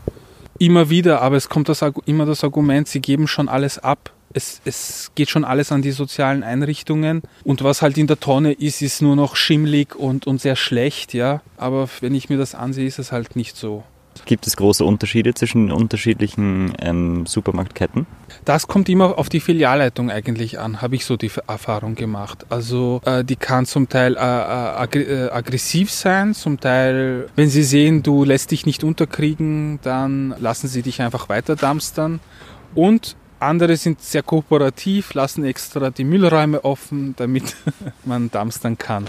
Immer 0.60 0.90
wieder, 0.90 1.22
aber 1.22 1.36
es 1.36 1.50
kommt 1.50 1.70
das, 1.70 1.84
immer 2.06 2.26
das 2.26 2.44
Argument, 2.44 2.88
sie 2.88 3.02
geben 3.02 3.28
schon 3.28 3.50
alles 3.50 3.80
ab. 3.80 4.12
Es, 4.36 4.62
es 4.66 5.12
geht 5.16 5.30
schon 5.30 5.46
alles 5.46 5.72
an 5.72 5.82
die 5.82 5.92
sozialen 5.92 6.44
Einrichtungen 6.44 7.22
und 7.44 7.64
was 7.64 7.82
halt 7.82 7.98
in 7.98 8.08
der 8.08 8.20
Tonne 8.20 8.54
ist, 8.54 8.82
ist 8.82 9.02
nur 9.02 9.16
noch 9.16 9.36
schimmlig 9.36 9.96
und, 9.96 10.26
und 10.28 10.42
sehr 10.42 10.56
schlecht, 10.56 11.14
ja. 11.14 11.42
Aber 11.58 11.88
wenn 12.02 12.16
ich 12.16 12.30
mir 12.30 12.38
das 12.38 12.56
ansehe, 12.56 12.88
ist 12.88 13.00
es 13.00 13.12
halt 13.12 13.36
nicht 13.36 13.56
so. 13.56 13.84
Gibt 14.26 14.48
es 14.48 14.56
große 14.56 14.84
Unterschiede 14.86 15.34
zwischen 15.34 15.72
unterschiedlichen 15.72 16.74
ähm, 16.80 17.26
Supermarktketten? 17.26 18.06
Das 18.46 18.68
kommt 18.68 18.90
immer 18.90 19.18
auf 19.18 19.30
die 19.30 19.40
Filialleitung 19.40 20.10
eigentlich 20.10 20.60
an, 20.60 20.82
habe 20.82 20.96
ich 20.96 21.06
so 21.06 21.18
die 21.18 21.32
Erfahrung 21.48 21.96
gemacht. 21.96 22.46
Also 22.50 23.02
äh, 23.06 23.24
die 23.24 23.36
kann 23.36 23.66
zum 23.66 23.90
Teil 23.90 24.16
äh, 24.16 24.20
äh, 24.20 25.00
äh, 25.00 25.30
aggressiv 25.30 25.92
sein, 25.92 26.34
zum 26.34 26.60
Teil, 26.60 27.28
wenn 27.36 27.50
sie 27.50 27.64
sehen, 27.64 28.04
du 28.04 28.24
lässt 28.24 28.52
dich 28.52 28.66
nicht 28.66 28.84
unterkriegen, 28.84 29.80
dann 29.82 30.36
lassen 30.40 30.68
sie 30.68 30.82
dich 30.82 31.02
einfach 31.02 31.30
weiter 31.30 31.56
dumpstern. 31.56 32.20
Und 32.76 33.16
andere 33.40 33.76
sind 33.76 34.02
sehr 34.02 34.24
kooperativ, 34.24 35.14
lassen 35.14 35.44
extra 35.44 35.90
die 35.90 36.06
Müllräume 36.06 36.64
offen, 36.64 37.14
damit 37.18 37.56
man 38.06 38.32
dumpstern 38.32 38.78
kann. 38.78 39.06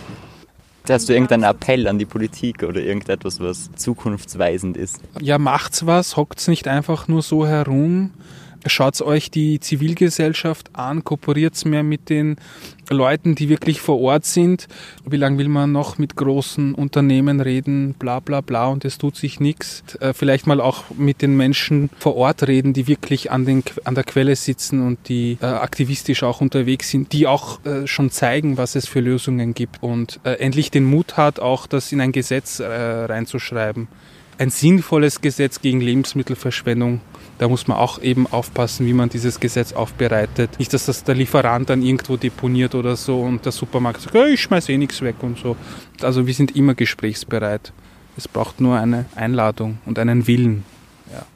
Hast 0.86 1.08
du 1.08 1.14
irgendeinen 1.14 1.44
Appell 1.44 1.88
an 1.88 1.98
die 1.98 2.04
Politik 2.04 2.62
oder 2.62 2.80
irgendetwas, 2.80 3.40
was 3.40 3.70
zukunftsweisend 3.72 4.76
ist? 4.76 5.00
Ja, 5.18 5.38
macht's 5.38 5.86
was, 5.86 6.16
hockt's 6.16 6.46
nicht 6.46 6.68
einfach 6.68 7.08
nur 7.08 7.22
so 7.22 7.46
herum. 7.46 8.10
Schaut 8.66 9.00
euch 9.02 9.30
die 9.30 9.60
Zivilgesellschaft 9.60 10.70
an, 10.72 11.04
kooperiert 11.04 11.62
mehr 11.64 11.82
mit 11.82 12.08
den 12.08 12.36
Leuten, 12.90 13.34
die 13.34 13.48
wirklich 13.48 13.80
vor 13.80 14.00
Ort 14.00 14.24
sind. 14.24 14.68
Wie 15.04 15.16
lange 15.16 15.38
will 15.38 15.48
man 15.48 15.72
noch 15.72 15.98
mit 15.98 16.16
großen 16.16 16.74
Unternehmen 16.74 17.40
reden, 17.40 17.94
bla 17.94 18.20
bla 18.20 18.40
bla 18.40 18.68
und 18.68 18.84
es 18.84 18.98
tut 18.98 19.16
sich 19.16 19.40
nichts. 19.40 19.94
Äh, 19.96 20.14
vielleicht 20.14 20.46
mal 20.46 20.60
auch 20.60 20.84
mit 20.96 21.22
den 21.22 21.36
Menschen 21.36 21.90
vor 21.98 22.16
Ort 22.16 22.46
reden, 22.46 22.72
die 22.72 22.86
wirklich 22.86 23.30
an, 23.30 23.44
den, 23.44 23.62
an 23.84 23.94
der 23.94 24.04
Quelle 24.04 24.36
sitzen 24.36 24.86
und 24.86 25.08
die 25.08 25.38
äh, 25.40 25.46
aktivistisch 25.46 26.22
auch 26.22 26.40
unterwegs 26.40 26.90
sind, 26.90 27.12
die 27.12 27.26
auch 27.26 27.64
äh, 27.64 27.86
schon 27.86 28.10
zeigen, 28.10 28.56
was 28.56 28.76
es 28.76 28.86
für 28.86 29.00
Lösungen 29.00 29.54
gibt 29.54 29.82
und 29.82 30.20
äh, 30.24 30.32
endlich 30.34 30.70
den 30.70 30.84
Mut 30.84 31.16
hat, 31.16 31.40
auch 31.40 31.66
das 31.66 31.92
in 31.92 32.00
ein 32.00 32.12
Gesetz 32.12 32.60
äh, 32.60 32.66
reinzuschreiben. 32.66 33.88
Ein 34.38 34.50
sinnvolles 34.50 35.20
Gesetz 35.20 35.60
gegen 35.60 35.80
Lebensmittelverschwendung 35.80 37.00
da 37.38 37.48
muss 37.48 37.66
man 37.66 37.78
auch 37.78 38.00
eben 38.00 38.26
aufpassen, 38.28 38.86
wie 38.86 38.92
man 38.92 39.08
dieses 39.08 39.40
Gesetz 39.40 39.72
aufbereitet. 39.72 40.58
Nicht, 40.58 40.72
dass 40.72 40.86
das 40.86 41.02
der 41.04 41.14
Lieferant 41.14 41.68
dann 41.68 41.82
irgendwo 41.82 42.16
deponiert 42.16 42.74
oder 42.74 42.96
so 42.96 43.20
und 43.20 43.44
der 43.44 43.52
Supermarkt 43.52 44.02
sagt, 44.02 44.14
oh, 44.14 44.24
ich 44.24 44.40
schmeiß 44.40 44.68
eh 44.68 44.78
nichts 44.78 45.02
weg 45.02 45.16
und 45.20 45.38
so. 45.38 45.56
Also 46.00 46.26
wir 46.26 46.34
sind 46.34 46.54
immer 46.54 46.74
gesprächsbereit. 46.74 47.72
Es 48.16 48.28
braucht 48.28 48.60
nur 48.60 48.78
eine 48.78 49.06
Einladung 49.16 49.78
und 49.84 49.98
einen 49.98 50.28
Willen. 50.28 50.64
Ja. 51.12 51.26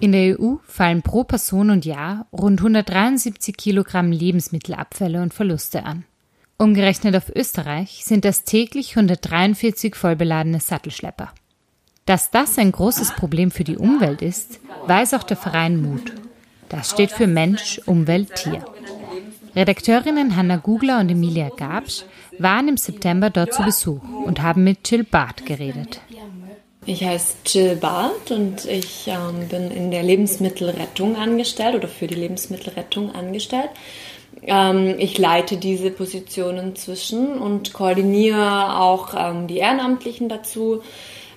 In 0.00 0.12
der 0.12 0.38
EU 0.38 0.56
fallen 0.66 1.00
pro 1.00 1.24
Person 1.24 1.70
und 1.70 1.86
Jahr 1.86 2.26
rund 2.30 2.60
173 2.60 3.56
Kilogramm 3.56 4.12
Lebensmittelabfälle 4.12 5.22
und 5.22 5.32
Verluste 5.32 5.84
an. 5.84 6.04
Umgerechnet 6.58 7.16
auf 7.16 7.34
Österreich 7.34 8.02
sind 8.04 8.26
das 8.26 8.44
täglich 8.44 8.90
143 8.96 9.94
vollbeladene 9.94 10.60
Sattelschlepper. 10.60 11.32
Dass 12.06 12.30
das 12.30 12.56
ein 12.58 12.70
großes 12.70 13.12
Problem 13.16 13.50
für 13.50 13.64
die 13.64 13.76
Umwelt 13.76 14.22
ist, 14.22 14.60
weiß 14.86 15.14
auch 15.14 15.24
der 15.24 15.36
Verein 15.36 15.82
Mut. 15.82 16.12
Das 16.68 16.90
steht 16.90 17.10
für 17.10 17.26
Mensch, 17.26 17.80
Umwelt, 17.84 18.34
Tier. 18.36 18.64
Redakteurinnen 19.56 20.36
Hanna 20.36 20.56
Gugler 20.56 21.00
und 21.00 21.10
Emilia 21.10 21.50
Gabsch 21.56 22.04
waren 22.38 22.68
im 22.68 22.76
September 22.76 23.30
dort 23.30 23.54
zu 23.54 23.62
Besuch 23.62 24.02
und 24.24 24.42
haben 24.42 24.62
mit 24.64 24.88
Jill 24.88 25.02
Barth 25.04 25.46
geredet. 25.46 26.00
Ich 26.84 27.02
heiße 27.02 27.34
Jill 27.46 27.76
Barth 27.76 28.30
und 28.30 28.64
ich 28.66 29.08
ähm, 29.08 29.48
bin 29.48 29.72
in 29.72 29.90
der 29.90 30.04
Lebensmittelrettung 30.04 31.16
angestellt 31.16 31.74
oder 31.74 31.88
für 31.88 32.06
die 32.06 32.14
Lebensmittelrettung 32.14 33.12
angestellt. 33.12 33.70
Ähm, 34.42 34.94
ich 34.98 35.18
leite 35.18 35.56
diese 35.56 35.90
Position 35.90 36.58
inzwischen 36.58 37.38
und 37.38 37.72
koordiniere 37.72 38.78
auch 38.78 39.14
ähm, 39.18 39.48
die 39.48 39.56
Ehrenamtlichen 39.56 40.28
dazu. 40.28 40.82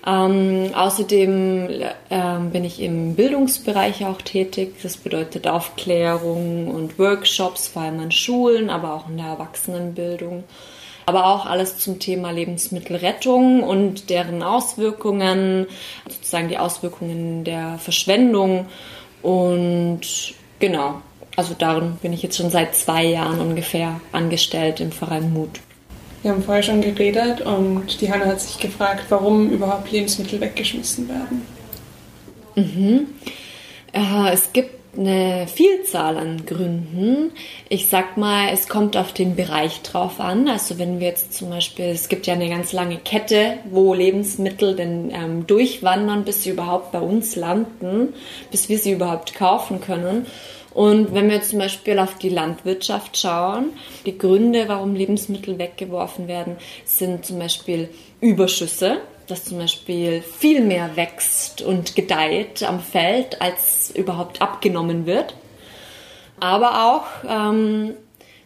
Ähm, 0.06 0.72
außerdem 0.74 1.70
ähm, 2.10 2.52
bin 2.52 2.64
ich 2.64 2.82
im 2.82 3.16
Bildungsbereich 3.16 4.06
auch 4.06 4.22
tätig. 4.22 4.76
Das 4.82 4.98
bedeutet 4.98 5.48
Aufklärung 5.48 6.68
und 6.68 6.98
Workshops, 6.98 7.68
vor 7.68 7.82
allem 7.82 8.00
an 8.00 8.12
Schulen, 8.12 8.70
aber 8.70 8.94
auch 8.94 9.10
in 9.10 9.18
der 9.18 9.28
Erwachsenenbildung 9.28 10.44
aber 11.10 11.26
auch 11.26 11.48
alles 11.48 11.80
zum 11.80 11.98
Thema 11.98 12.30
Lebensmittelrettung 12.30 13.64
und 13.64 14.12
deren 14.12 14.44
Auswirkungen, 14.44 15.66
sozusagen 16.08 16.50
die 16.50 16.60
Auswirkungen 16.60 17.44
der 17.44 17.80
Verschwendung. 17.80 18.68
Und 19.24 20.02
genau, 20.60 21.02
also 21.36 21.56
darin 21.58 21.98
bin 22.00 22.14
ich 22.14 22.22
jetzt 22.22 22.38
schon 22.38 22.52
seit 22.52 22.76
zwei 22.76 23.06
Jahren 23.06 23.40
ungefähr 23.42 24.00
angestellt 24.12 24.82
im 24.82 24.92
Verein 24.92 25.34
Mut. 25.34 25.62
Wir 26.22 26.32
haben 26.32 26.44
vorher 26.44 26.64
schon 26.64 26.82
geredet 26.82 27.42
und 27.42 28.02
die 28.02 28.12
Hanna 28.12 28.26
hat 28.26 28.42
sich 28.42 28.60
gefragt, 28.60 29.06
warum 29.10 29.50
überhaupt 29.50 29.92
Lebensmittel 29.92 30.42
weggeschmissen 30.42 31.08
werden. 31.08 31.46
Mhm. 32.56 33.08
Äh, 33.94 34.34
es 34.34 34.52
gibt 34.52 34.80
eine 34.98 35.48
Vielzahl 35.48 36.18
an 36.18 36.46
Gründen. 36.46 37.32
Ich 37.70 37.88
sag 37.88 38.18
mal, 38.18 38.50
es 38.52 38.68
kommt 38.68 38.98
auf 38.98 39.14
den 39.14 39.36
Bereich 39.36 39.82
drauf 39.82 40.20
an. 40.20 40.48
Also 40.50 40.78
wenn 40.80 41.00
wir 41.00 41.08
jetzt 41.08 41.34
zum 41.34 41.50
Beispiel, 41.50 41.86
es 41.86 42.10
gibt 42.10 42.28
ja 42.28 42.34
eine 42.34 42.50
ganz 42.50 42.74
lange 42.74 42.98
Kette, 42.98 43.60
wo 43.70 43.94
Lebensmittel 43.94 44.76
denn 44.76 45.12
ähm, 45.12 45.48
durchwandern, 45.48 46.26
bis 46.26 46.44
sie 46.44 46.50
überhaupt 46.50 46.92
bei 46.92 47.00
uns 47.00 47.36
landen, 47.36 48.14
bis 48.52 48.68
wir 48.68 48.80
sie 48.80 48.92
überhaupt 48.92 49.36
kaufen 49.36 49.80
können. 49.80 50.26
Und 50.74 51.14
wenn 51.14 51.30
wir 51.30 51.38
jetzt 51.38 51.50
zum 51.50 51.60
Beispiel 51.60 51.98
auf 52.00 52.18
die 52.20 52.30
Landwirtschaft 52.30 53.18
schauen, 53.18 53.74
die 54.06 54.18
Gründe, 54.18 54.66
warum 54.68 54.96
Lebensmittel 54.96 55.58
weggeworfen 55.58 56.28
werden, 56.28 56.58
sind 56.86 57.26
zum 57.26 57.40
Beispiel 57.40 57.90
Überschüsse 58.22 59.00
dass 59.30 59.46
zum 59.46 59.60
Beispiel 59.60 60.22
viel 60.22 60.62
mehr 60.62 60.96
wächst 60.96 61.62
und 61.62 61.96
gedeiht 61.96 62.64
am 62.64 62.80
Feld, 62.80 63.42
als 63.42 63.92
überhaupt 63.92 64.42
abgenommen 64.42 65.06
wird. 65.06 65.36
Aber 66.40 66.86
auch 66.86 67.06
ähm, 67.30 67.94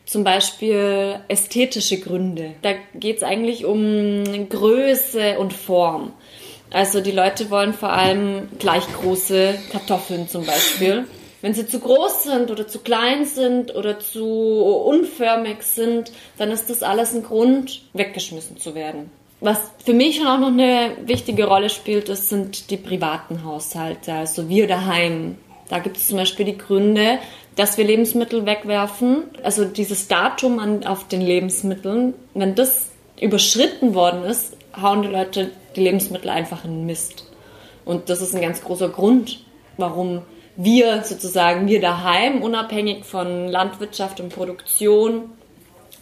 zum 0.05 0.23
Beispiel 0.23 1.19
ästhetische 1.27 1.99
Gründe. 1.99 2.55
Da 2.61 2.73
geht 2.95 3.17
es 3.17 3.23
eigentlich 3.23 3.65
um 3.65 4.49
Größe 4.49 5.39
und 5.39 5.53
Form. 5.53 6.11
Also 6.71 7.01
die 7.01 7.11
Leute 7.11 7.49
wollen 7.49 7.73
vor 7.73 7.93
allem 7.93 8.49
gleich 8.59 8.83
große 9.01 9.55
Kartoffeln 9.71 10.27
zum 10.27 10.45
Beispiel. 10.45 11.05
Wenn 11.43 11.53
sie 11.53 11.67
zu 11.67 11.81
groß 11.81 12.23
sind 12.23 12.51
oder 12.51 12.69
zu 12.69 12.79
klein 12.79 13.25
sind 13.25 13.75
oder 13.75 13.99
zu 13.99 14.25
unförmig 14.25 15.61
sind, 15.63 16.13
dann 16.37 16.51
ist 16.51 16.69
das 16.69 16.83
alles 16.83 17.13
ein 17.13 17.21
Grund, 17.21 17.81
weggeschmissen 17.91 18.55
zu 18.55 18.75
werden. 18.75 19.11
Was 19.41 19.59
für 19.83 19.91
mich 19.91 20.15
schon 20.15 20.27
auch 20.27 20.39
noch 20.39 20.47
eine 20.47 20.91
wichtige 21.03 21.43
Rolle 21.43 21.69
spielt, 21.69 22.07
das 22.07 22.29
sind 22.29 22.69
die 22.69 22.77
privaten 22.77 23.43
Haushalte, 23.43 24.13
also 24.13 24.47
wir 24.47 24.67
daheim. 24.67 25.37
Da 25.67 25.79
gibt 25.79 25.97
es 25.97 26.07
zum 26.07 26.15
Beispiel 26.15 26.45
die 26.45 26.57
Gründe, 26.57 27.19
dass 27.57 27.77
wir 27.77 27.83
Lebensmittel 27.83 28.45
wegwerfen. 28.45 29.23
Also 29.43 29.65
dieses 29.65 30.07
Datum 30.07 30.59
an, 30.59 30.85
auf 30.85 31.09
den 31.09 31.19
Lebensmitteln, 31.19 32.13
wenn 32.35 32.55
das 32.55 32.87
überschritten 33.19 33.95
worden 33.95 34.23
ist, 34.23 34.55
hauen 34.81 35.01
die 35.01 35.09
Leute 35.09 35.51
die 35.75 35.81
Lebensmittel 35.81 36.29
einfach 36.29 36.63
in 36.63 36.71
den 36.71 36.85
Mist. 36.85 37.25
Und 37.83 38.09
das 38.09 38.21
ist 38.21 38.33
ein 38.33 38.41
ganz 38.41 38.63
großer 38.63 38.87
Grund, 38.87 39.43
warum 39.75 40.21
wir 40.55 41.03
sozusagen, 41.03 41.67
wir 41.67 41.81
daheim, 41.81 42.41
unabhängig 42.41 43.05
von 43.05 43.47
Landwirtschaft 43.47 44.19
und 44.19 44.29
Produktion, 44.29 45.29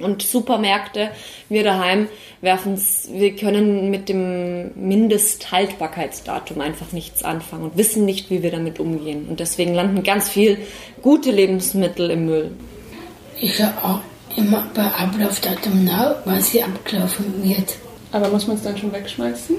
und 0.02 0.24
Supermärkte, 0.24 1.12
wir 1.50 1.64
daheim 1.64 2.08
werfen 2.42 2.74
es, 2.74 3.10
wir 3.12 3.36
können 3.36 3.90
mit 3.90 4.10
dem 4.10 4.72
Mindesthaltbarkeitsdatum 4.76 6.62
einfach 6.62 6.92
nichts 6.92 7.24
anfangen 7.24 7.64
und 7.64 7.78
wissen 7.78 8.06
nicht, 8.06 8.30
wie 8.30 8.44
wir 8.44 8.52
damit 8.52 8.80
umgehen. 8.80 9.28
Und 9.30 9.40
deswegen 9.40 9.74
landen 9.74 10.04
ganz 10.04 10.30
viel 10.30 10.58
gute 11.02 11.32
Lebensmittel 11.32 12.10
im 12.10 12.26
Müll. 12.26 12.52
Ich 13.40 13.56
schaue 13.56 13.74
auch 13.84 14.00
immer 14.38 14.68
bei 14.74 14.86
Ablaufdatum 14.86 15.84
nach, 15.86 16.16
was 16.26 16.50
hier 16.50 16.66
abgelaufen 16.66 17.44
wird. 17.44 17.76
Aber 18.12 18.30
muss 18.30 18.48
man 18.48 18.58
es 18.58 18.64
dann 18.64 18.78
schon 18.78 18.92
wegschmeißen? 18.92 19.56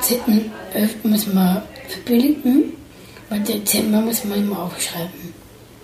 Zitten 0.00 0.52
muss 1.02 1.26
man 1.32 1.62
verbilligen, 1.88 2.74
weil 3.28 3.40
Dezember 3.40 4.00
muss 4.00 4.24
man 4.24 4.38
immer 4.38 4.62
aufschreiben. 4.62 5.34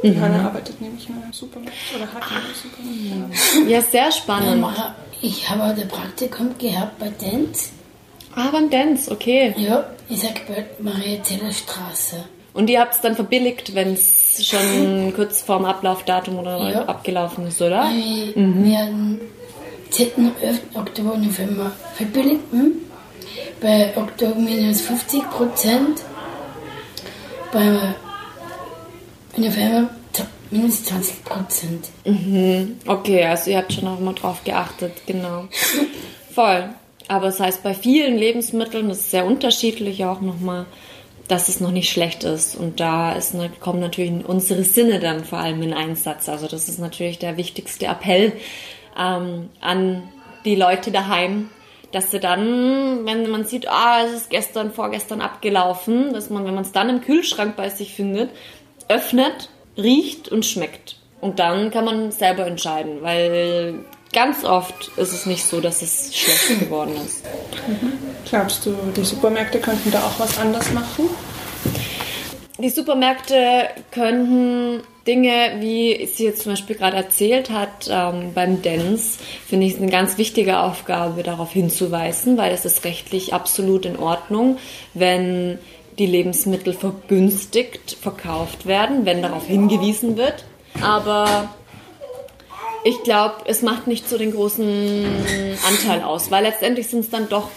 Mhm. 0.02 0.20
Hanna 0.20 0.46
arbeitet 0.46 0.80
nämlich 0.80 1.08
in 1.08 1.22
einem 1.22 1.32
Supermarkt 1.32 1.76
oder 1.94 2.06
hat 2.12 2.30
in 2.30 2.36
einem 2.36 2.54
Supermarkt. 2.54 3.70
Ja, 3.70 3.80
sehr 3.80 4.12
spannend. 4.12 4.66
Ich 5.22 5.48
habe 5.48 5.62
auch 5.62 5.68
ein 5.68 5.88
Praktikum 5.88 6.56
gehabt 6.58 6.98
bei 6.98 7.10
Dance. 7.10 7.70
Ah, 8.34 8.48
beim 8.50 8.68
Dance, 8.68 9.10
okay. 9.10 9.54
Ja, 9.56 9.84
ich 10.08 10.20
sag 10.20 10.46
bei 10.46 10.66
Maria 10.80 11.22
Zeller 11.22 11.52
Straße. 11.52 12.24
Und 12.52 12.68
ihr 12.68 12.80
habt 12.80 12.94
es 12.94 13.00
dann 13.00 13.14
verbilligt, 13.14 13.74
wenn 13.74 13.94
es 13.94 14.46
schon 14.46 15.12
kurz 15.14 15.40
vorm 15.40 15.64
Ablaufdatum 15.64 16.38
oder 16.38 16.70
ja. 16.70 16.84
abgelaufen 16.84 17.46
ist, 17.46 17.60
oder? 17.62 17.90
Wir 17.90 18.42
mhm. 18.42 18.70
werden 18.70 19.20
10. 19.90 20.32
11. 20.40 20.60
Oktober, 20.74 21.16
November 21.16 21.72
verbilligten. 21.94 22.82
Bei 23.60 23.92
Oktober 23.96 24.34
minus 24.34 24.82
50 24.82 25.30
Prozent. 25.30 26.02
Bei 27.54 27.94
November 29.36 29.88
minus 30.50 30.84
20 30.84 31.24
Prozent. 31.24 31.88
Mhm. 32.04 32.78
Okay, 32.84 33.24
also 33.24 33.50
ihr 33.50 33.58
habt 33.58 33.72
schon 33.72 33.86
auch 33.86 34.00
mal 34.00 34.12
drauf 34.12 34.42
geachtet, 34.42 34.92
genau. 35.06 35.44
Voll. 36.34 36.70
Aber 37.06 37.26
das 37.26 37.38
heißt, 37.38 37.62
bei 37.62 37.72
vielen 37.74 38.18
Lebensmitteln, 38.18 38.88
das 38.88 38.98
ist 38.98 39.10
sehr 39.12 39.24
unterschiedlich 39.24 40.04
auch 40.04 40.20
nochmal, 40.20 40.66
dass 41.28 41.48
es 41.48 41.60
noch 41.60 41.70
nicht 41.70 41.92
schlecht 41.92 42.24
ist. 42.24 42.56
Und 42.56 42.80
da 42.80 43.12
ist, 43.12 43.36
kommen 43.60 43.78
natürlich 43.78 44.12
unsere 44.26 44.64
Sinne 44.64 44.98
dann 44.98 45.24
vor 45.24 45.38
allem 45.38 45.62
in 45.62 45.74
Einsatz. 45.74 46.28
Also 46.28 46.48
das 46.48 46.68
ist 46.68 46.80
natürlich 46.80 47.20
der 47.20 47.36
wichtigste 47.36 47.86
Appell 47.86 48.32
ähm, 48.98 49.48
an 49.60 50.02
die 50.44 50.56
Leute 50.56 50.90
daheim, 50.90 51.50
dass 51.94 52.10
sie 52.10 52.20
dann, 52.20 53.06
wenn 53.06 53.30
man 53.30 53.44
sieht, 53.44 53.68
ah, 53.68 54.04
es 54.04 54.12
ist 54.12 54.30
gestern, 54.30 54.72
vorgestern 54.72 55.20
abgelaufen, 55.20 56.12
dass 56.12 56.28
man, 56.28 56.44
wenn 56.44 56.54
man 56.54 56.64
es 56.64 56.72
dann 56.72 56.88
im 56.88 57.00
Kühlschrank 57.00 57.54
bei 57.56 57.68
sich 57.68 57.94
findet, 57.94 58.30
öffnet, 58.88 59.48
riecht 59.76 60.28
und 60.28 60.44
schmeckt. 60.44 60.96
Und 61.20 61.38
dann 61.38 61.70
kann 61.70 61.84
man 61.84 62.10
selber 62.10 62.46
entscheiden, 62.46 63.02
weil 63.02 63.76
ganz 64.12 64.44
oft 64.44 64.90
ist 64.96 65.12
es 65.12 65.26
nicht 65.26 65.44
so, 65.44 65.60
dass 65.60 65.82
es 65.82 66.14
schlecht 66.14 66.60
geworden 66.60 66.94
ist. 67.04 67.24
Mhm. 67.66 67.92
Glaubst 68.28 68.66
du, 68.66 68.74
die 68.96 69.04
Supermärkte 69.04 69.60
könnten 69.60 69.90
da 69.90 70.00
auch 70.00 70.18
was 70.18 70.38
anders 70.38 70.72
machen? 70.72 71.08
Die 72.58 72.70
Supermärkte 72.70 73.68
könnten 73.90 74.82
Dinge, 75.06 75.56
wie 75.60 76.06
sie 76.06 76.24
jetzt 76.24 76.42
zum 76.42 76.52
Beispiel 76.52 76.76
gerade 76.76 76.96
erzählt 76.96 77.50
hat, 77.50 77.88
ähm, 77.90 78.32
beim 78.34 78.62
Dance, 78.62 79.18
finde 79.46 79.66
ich 79.66 79.76
eine 79.76 79.90
ganz 79.90 80.16
wichtige 80.18 80.60
Aufgabe, 80.60 81.22
darauf 81.22 81.52
hinzuweisen, 81.52 82.36
weil 82.38 82.52
es 82.52 82.64
ist 82.64 82.84
rechtlich 82.84 83.34
absolut 83.34 83.84
in 83.84 83.98
Ordnung, 83.98 84.58
wenn 84.94 85.58
die 85.98 86.06
Lebensmittel 86.06 86.72
vergünstigt 86.72 87.96
verkauft 88.00 88.66
werden, 88.66 89.04
wenn 89.04 89.22
darauf 89.22 89.46
hingewiesen 89.46 90.16
wird. 90.16 90.44
Aber 90.82 91.50
ich 92.82 93.02
glaube, 93.02 93.36
es 93.46 93.62
macht 93.62 93.86
nicht 93.86 94.08
so 94.08 94.18
den 94.18 94.32
großen 94.32 95.06
Anteil 95.68 96.02
aus, 96.02 96.30
weil 96.30 96.44
letztendlich 96.44 96.88
sind 96.88 97.00
es 97.00 97.10
dann 97.10 97.28
doch 97.28 97.48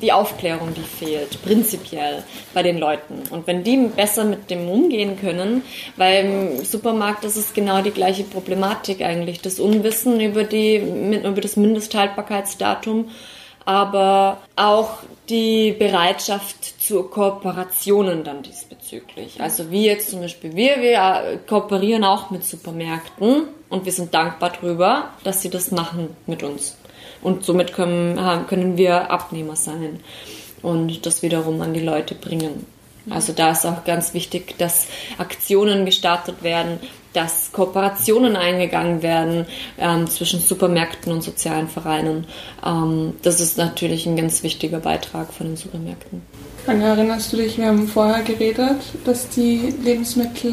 die 0.00 0.12
Aufklärung, 0.12 0.74
die 0.74 0.82
fehlt, 0.82 1.42
prinzipiell 1.42 2.22
bei 2.52 2.62
den 2.62 2.78
Leuten. 2.78 3.22
Und 3.30 3.46
wenn 3.46 3.64
die 3.64 3.76
besser 3.76 4.24
mit 4.24 4.50
dem 4.50 4.68
umgehen 4.68 5.18
können, 5.18 5.62
weil 5.96 6.24
im 6.24 6.64
Supermarkt 6.64 7.24
ist 7.24 7.36
es 7.36 7.54
genau 7.54 7.82
die 7.82 7.90
gleiche 7.90 8.24
Problematik 8.24 9.02
eigentlich, 9.02 9.40
das 9.40 9.58
Unwissen 9.58 10.20
über, 10.20 10.44
die, 10.44 10.76
über 10.76 11.40
das 11.40 11.56
Mindesthaltbarkeitsdatum 11.56 13.08
aber 13.66 14.38
auch 14.54 14.98
die 15.28 15.72
Bereitschaft 15.72 16.80
zu 16.80 17.02
Kooperationen 17.02 18.22
dann 18.22 18.42
diesbezüglich. 18.42 19.40
Also 19.40 19.70
wie 19.72 19.84
jetzt 19.84 20.08
zum 20.10 20.20
Beispiel 20.20 20.54
wir, 20.54 20.80
wir 20.80 20.92
äh, 20.92 21.38
kooperieren 21.46 22.04
auch 22.04 22.30
mit 22.30 22.44
Supermärkten 22.44 23.48
und 23.68 23.84
wir 23.84 23.92
sind 23.92 24.14
dankbar 24.14 24.52
darüber, 24.52 25.10
dass 25.24 25.42
sie 25.42 25.50
das 25.50 25.72
machen 25.72 26.16
mit 26.26 26.44
uns. 26.44 26.76
Und 27.22 27.44
somit 27.44 27.72
können, 27.72 28.18
können 28.46 28.76
wir 28.76 29.10
Abnehmer 29.10 29.56
sein 29.56 30.00
und 30.62 31.06
das 31.06 31.22
wiederum 31.22 31.60
an 31.60 31.74
die 31.74 31.80
Leute 31.80 32.14
bringen. 32.14 32.66
Also 33.08 33.32
da 33.32 33.52
ist 33.52 33.64
auch 33.64 33.84
ganz 33.84 34.14
wichtig, 34.14 34.56
dass 34.58 34.86
Aktionen 35.18 35.84
gestartet 35.84 36.42
werden, 36.42 36.80
dass 37.12 37.52
Kooperationen 37.52 38.36
eingegangen 38.36 39.00
werden 39.02 39.46
ähm, 39.78 40.08
zwischen 40.08 40.40
Supermärkten 40.40 41.12
und 41.12 41.22
sozialen 41.22 41.68
Vereinen. 41.68 42.26
Ähm, 42.64 43.14
das 43.22 43.40
ist 43.40 43.58
natürlich 43.58 44.06
ein 44.06 44.16
ganz 44.16 44.42
wichtiger 44.42 44.80
Beitrag 44.80 45.32
von 45.32 45.46
den 45.46 45.56
Supermärkten. 45.56 46.22
Anna, 46.66 46.88
erinnerst 46.88 47.32
du 47.32 47.36
dich, 47.36 47.58
wir 47.58 47.66
haben 47.66 47.86
vorher 47.86 48.22
geredet, 48.24 48.80
dass 49.04 49.28
die 49.28 49.72
Lebensmittel 49.82 50.52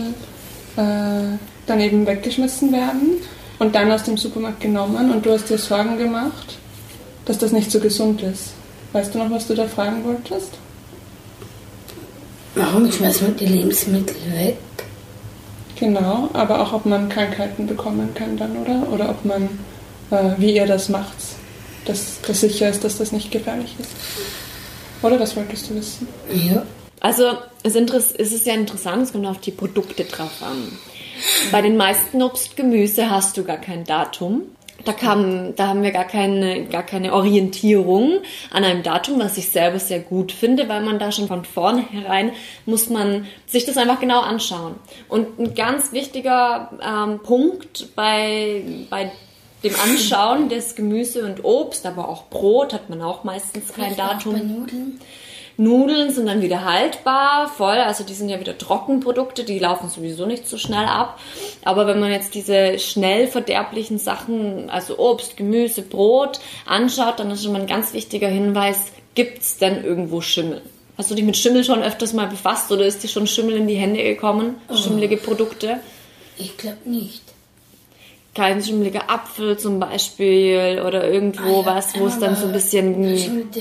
äh, 0.78 1.38
dann 1.66 1.80
eben 1.80 2.06
weggeschmissen 2.06 2.72
werden 2.72 3.20
und 3.60 3.76
dann 3.76 3.92
aus 3.92 4.04
dem 4.04 4.18
Supermarkt 4.18 4.62
genommen 4.62 5.12
und 5.12 5.26
du 5.26 5.32
hast 5.32 5.50
dir 5.50 5.58
Sorgen 5.58 5.98
gemacht, 5.98 6.58
dass 7.26 7.38
das 7.38 7.52
nicht 7.52 7.72
so 7.72 7.80
gesund 7.80 8.22
ist. 8.22 8.54
Weißt 8.92 9.14
du 9.14 9.20
noch, 9.20 9.32
was 9.32 9.48
du 9.48 9.56
da 9.56 9.68
fragen 9.68 10.04
wolltest? 10.04 10.52
Warum 12.56 12.92
schmeißen 12.92 13.28
wir 13.28 13.34
die 13.34 13.52
Lebensmittel 13.52 14.16
weg? 14.34 14.58
Genau, 15.80 16.30
aber 16.34 16.62
auch 16.62 16.74
ob 16.74 16.86
man 16.86 17.10
Krankheiten 17.10 17.66
bekommen 17.66 18.14
kann 18.14 18.38
dann, 18.38 18.56
oder? 18.58 18.88
Oder 18.92 19.10
ob 19.10 19.26
man, 19.26 19.44
äh, 20.12 20.32
wie 20.38 20.56
ihr 20.56 20.68
das 20.68 20.90
macht, 20.90 21.16
dass 21.86 22.20
das 22.26 22.42
sicher 22.42 22.70
ist, 22.70 22.84
dass 22.84 23.00
das 23.00 23.12
nicht 23.12 23.32
gefährlich 23.32 23.76
ist. 23.80 23.90
Oder 25.02 25.20
was 25.20 25.36
wolltest 25.36 25.70
du 25.70 25.76
wissen? 25.76 26.08
Ja. 26.32 26.64
Also 27.00 27.32
es 27.64 27.76
ist 27.76 28.46
ja 28.46 28.54
interessant, 28.54 29.04
es 29.04 29.12
kommt 29.12 29.26
auf 29.26 29.40
die 29.40 29.52
Produkte 29.52 30.06
drauf 30.06 30.42
an. 30.42 30.78
Bei 31.52 31.62
den 31.62 31.78
meisten 31.78 32.22
Obstgemüse 32.22 33.10
hast 33.10 33.38
du 33.38 33.44
gar 33.44 33.58
kein 33.58 33.84
Datum. 33.84 34.44
Da, 34.86 34.92
kam, 34.92 35.56
da 35.56 35.68
haben 35.68 35.82
wir 35.82 35.92
gar 35.92 36.04
keine, 36.06 36.66
gar 36.66 36.84
keine 36.84 37.14
Orientierung 37.14 38.20
an 38.52 38.66
einem 38.66 38.84
Datum, 38.84 39.20
was 39.20 39.38
ich 39.38 39.50
selber 39.50 39.80
sehr 39.80 40.00
gut 40.00 40.34
finde, 40.34 40.68
weil 40.68 40.82
man 40.82 41.00
da 41.00 41.12
schon 41.12 41.28
von 41.28 41.46
vornherein 41.46 42.34
muss 42.66 42.90
man 42.90 43.26
sich 43.46 43.66
das 43.66 43.78
einfach 43.78 44.02
genau 44.02 44.20
anschauen. 44.20 44.76
Und 45.08 45.40
ein 45.40 45.56
ganz 45.56 45.94
wichtiger 45.94 46.72
ähm, 46.86 47.20
Punkt 47.20 47.96
bei, 47.96 48.64
bei 48.90 49.12
dem 49.64 49.74
Anschauen 49.82 50.50
des 50.50 50.76
Gemüse 50.76 51.24
und 51.24 51.46
Obst, 51.46 51.86
aber 51.86 52.10
auch 52.10 52.26
Brot 52.26 52.74
hat 52.74 52.90
man 52.90 53.02
auch 53.02 53.24
meistens 53.24 53.72
kein 53.72 53.96
Datum. 53.96 54.36
Auch 54.36 54.40
bei 54.40 54.46
Nudeln. 54.46 55.00
Nudeln 55.58 56.12
sind 56.12 56.26
dann 56.26 56.42
wieder 56.42 56.66
haltbar, 56.66 57.48
voll, 57.48 57.78
also 57.78 58.04
die 58.04 58.14
sind 58.14 58.30
ja 58.30 58.40
wieder 58.40 58.58
Trockenprodukte, 58.58 59.44
die 59.44 59.60
laufen 59.60 59.90
sowieso 59.90 60.26
nicht 60.26 60.48
so 60.48 60.58
schnell 60.58 60.86
ab. 60.86 61.20
Aber 61.64 61.86
wenn 61.86 62.00
man 62.00 62.12
jetzt 62.12 62.34
diese 62.34 62.80
schnell 62.80 63.28
verderblichen 63.28 64.00
Sachen, 64.00 64.70
also 64.72 64.98
Obst, 64.98 65.38
Gemüse, 65.38 65.84
Brot 65.84 66.40
anschaut, 66.66 67.20
dann 67.20 67.30
ist 67.30 67.44
schon 67.44 67.54
mal 67.54 67.62
ein 67.62 67.68
ganz 67.68 67.94
wichtiger 67.94 68.30
Hinweis, 68.30 68.78
gibt's 69.14 69.58
denn 69.58 69.84
irgendwo 69.84 70.22
Schimmel? 70.22 70.62
Hast 70.98 71.12
du 71.12 71.16
dich 71.16 71.26
mit 71.26 71.38
Schimmel 71.38 71.64
schon 71.64 71.84
öfters 71.84 72.14
mal 72.14 72.28
befasst 72.28 72.72
oder 72.72 72.86
ist 72.86 73.04
dir 73.04 73.08
schon 73.08 73.28
Schimmel 73.28 73.58
in 73.58 73.68
die 73.68 73.76
Hände 73.76 74.04
gekommen? 74.04 74.56
Oh. 74.70 74.76
Schimmelige 74.76 75.18
Produkte? 75.18 75.80
Ich 76.38 76.58
glaube 76.58 76.90
nicht. 76.90 77.24
Kein 78.36 78.64
schimmeliger 78.64 79.10
Apfel 79.12 79.58
zum 79.60 79.80
Beispiel 79.80 80.82
oder 80.86 81.08
irgendwo 81.08 81.62
ah, 81.62 81.66
ja, 81.66 81.66
was, 81.66 82.00
wo 82.00 82.08
es 82.08 82.18
dann 82.18 82.36
so 82.36 82.48
ein 82.48 82.52
bisschen 82.52 83.52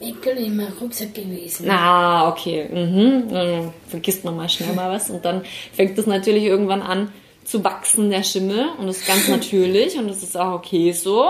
Enkel 0.00 0.36
in 0.38 0.56
meinem 0.56 0.72
Rucksack 0.80 1.14
gewesen. 1.14 1.70
Ah, 1.70 2.28
okay. 2.28 2.68
Mhm. 2.70 3.28
Dann 3.28 3.72
vergisst 3.86 4.24
man 4.24 4.36
mal 4.36 4.48
schnell 4.48 4.72
mal 4.72 4.90
was 4.90 5.10
und 5.10 5.24
dann 5.24 5.42
fängt 5.72 5.98
das 5.98 6.06
natürlich 6.06 6.44
irgendwann 6.44 6.82
an 6.82 7.12
zu 7.44 7.62
wachsen, 7.64 8.10
der 8.10 8.22
Schimmel. 8.22 8.66
Und 8.78 8.86
das 8.86 8.98
ist 8.98 9.06
ganz 9.06 9.28
natürlich 9.28 9.98
und 9.98 10.08
das 10.08 10.22
ist 10.22 10.36
auch 10.36 10.54
okay 10.54 10.92
so. 10.92 11.26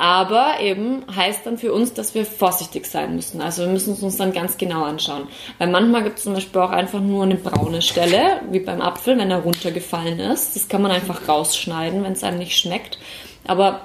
Aber 0.00 0.60
eben 0.60 1.04
heißt 1.14 1.44
dann 1.44 1.58
für 1.58 1.72
uns, 1.72 1.92
dass 1.92 2.14
wir 2.14 2.24
vorsichtig 2.24 2.86
sein 2.86 3.16
müssen. 3.16 3.40
Also 3.40 3.62
wir 3.62 3.68
müssen 3.68 3.94
es 3.94 4.02
uns 4.02 4.16
dann 4.16 4.32
ganz 4.32 4.56
genau 4.56 4.84
anschauen. 4.84 5.26
Weil 5.58 5.68
manchmal 5.68 6.04
gibt 6.04 6.18
es 6.18 6.24
zum 6.24 6.34
Beispiel 6.34 6.60
auch 6.60 6.70
einfach 6.70 7.00
nur 7.00 7.24
eine 7.24 7.34
braune 7.34 7.82
Stelle, 7.82 8.40
wie 8.50 8.60
beim 8.60 8.80
Apfel, 8.80 9.18
wenn 9.18 9.30
er 9.32 9.38
runtergefallen 9.38 10.20
ist. 10.20 10.54
Das 10.54 10.68
kann 10.68 10.82
man 10.82 10.92
einfach 10.92 11.28
rausschneiden, 11.28 12.04
wenn 12.04 12.12
es 12.12 12.22
einem 12.22 12.38
nicht 12.38 12.56
schmeckt. 12.56 12.98
Aber 13.44 13.80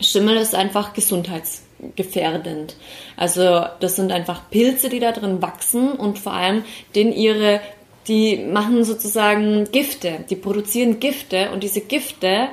Schimmel 0.00 0.36
ist 0.36 0.54
einfach 0.54 0.92
gesundheits 0.92 1.62
gefährdend. 1.96 2.76
Also 3.16 3.64
das 3.80 3.96
sind 3.96 4.12
einfach 4.12 4.50
Pilze, 4.50 4.88
die 4.88 5.00
da 5.00 5.12
drin 5.12 5.42
wachsen 5.42 5.92
und 5.92 6.18
vor 6.18 6.32
allem 6.32 6.64
den 6.94 7.12
ihre, 7.12 7.60
die 8.08 8.36
machen 8.38 8.84
sozusagen 8.84 9.70
Gifte, 9.70 10.24
die 10.30 10.36
produzieren 10.36 11.00
Gifte 11.00 11.50
und 11.52 11.62
diese 11.62 11.80
Gifte 11.80 12.48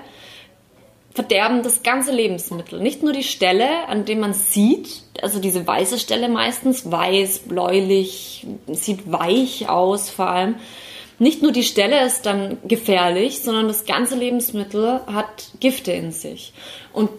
verderben 1.14 1.64
das 1.64 1.84
ganze 1.84 2.12
Lebensmittel. 2.12 2.80
Nicht 2.80 3.04
nur 3.04 3.14
die 3.14 3.24
Stelle, 3.24 3.88
an 3.88 4.06
dem 4.06 4.20
man 4.20 4.34
sieht, 4.34 5.04
also 5.22 5.40
diese 5.40 5.66
weiße 5.66 6.00
Stelle 6.00 6.30
meistens, 6.30 6.90
weiß, 6.90 7.40
bläulich, 7.40 8.48
sieht 8.68 9.12
weich 9.12 9.68
aus 9.68 10.10
vor 10.10 10.30
allem. 10.30 10.56
Nicht 11.18 11.42
nur 11.42 11.52
die 11.52 11.64
Stelle 11.64 12.06
ist 12.06 12.26
dann 12.26 12.58
gefährlich, 12.66 13.42
sondern 13.42 13.68
das 13.68 13.86
ganze 13.86 14.16
Lebensmittel 14.16 15.02
hat 15.08 15.52
Gifte 15.60 15.92
in 15.92 16.12
sich. 16.12 16.54
Und 16.94 17.10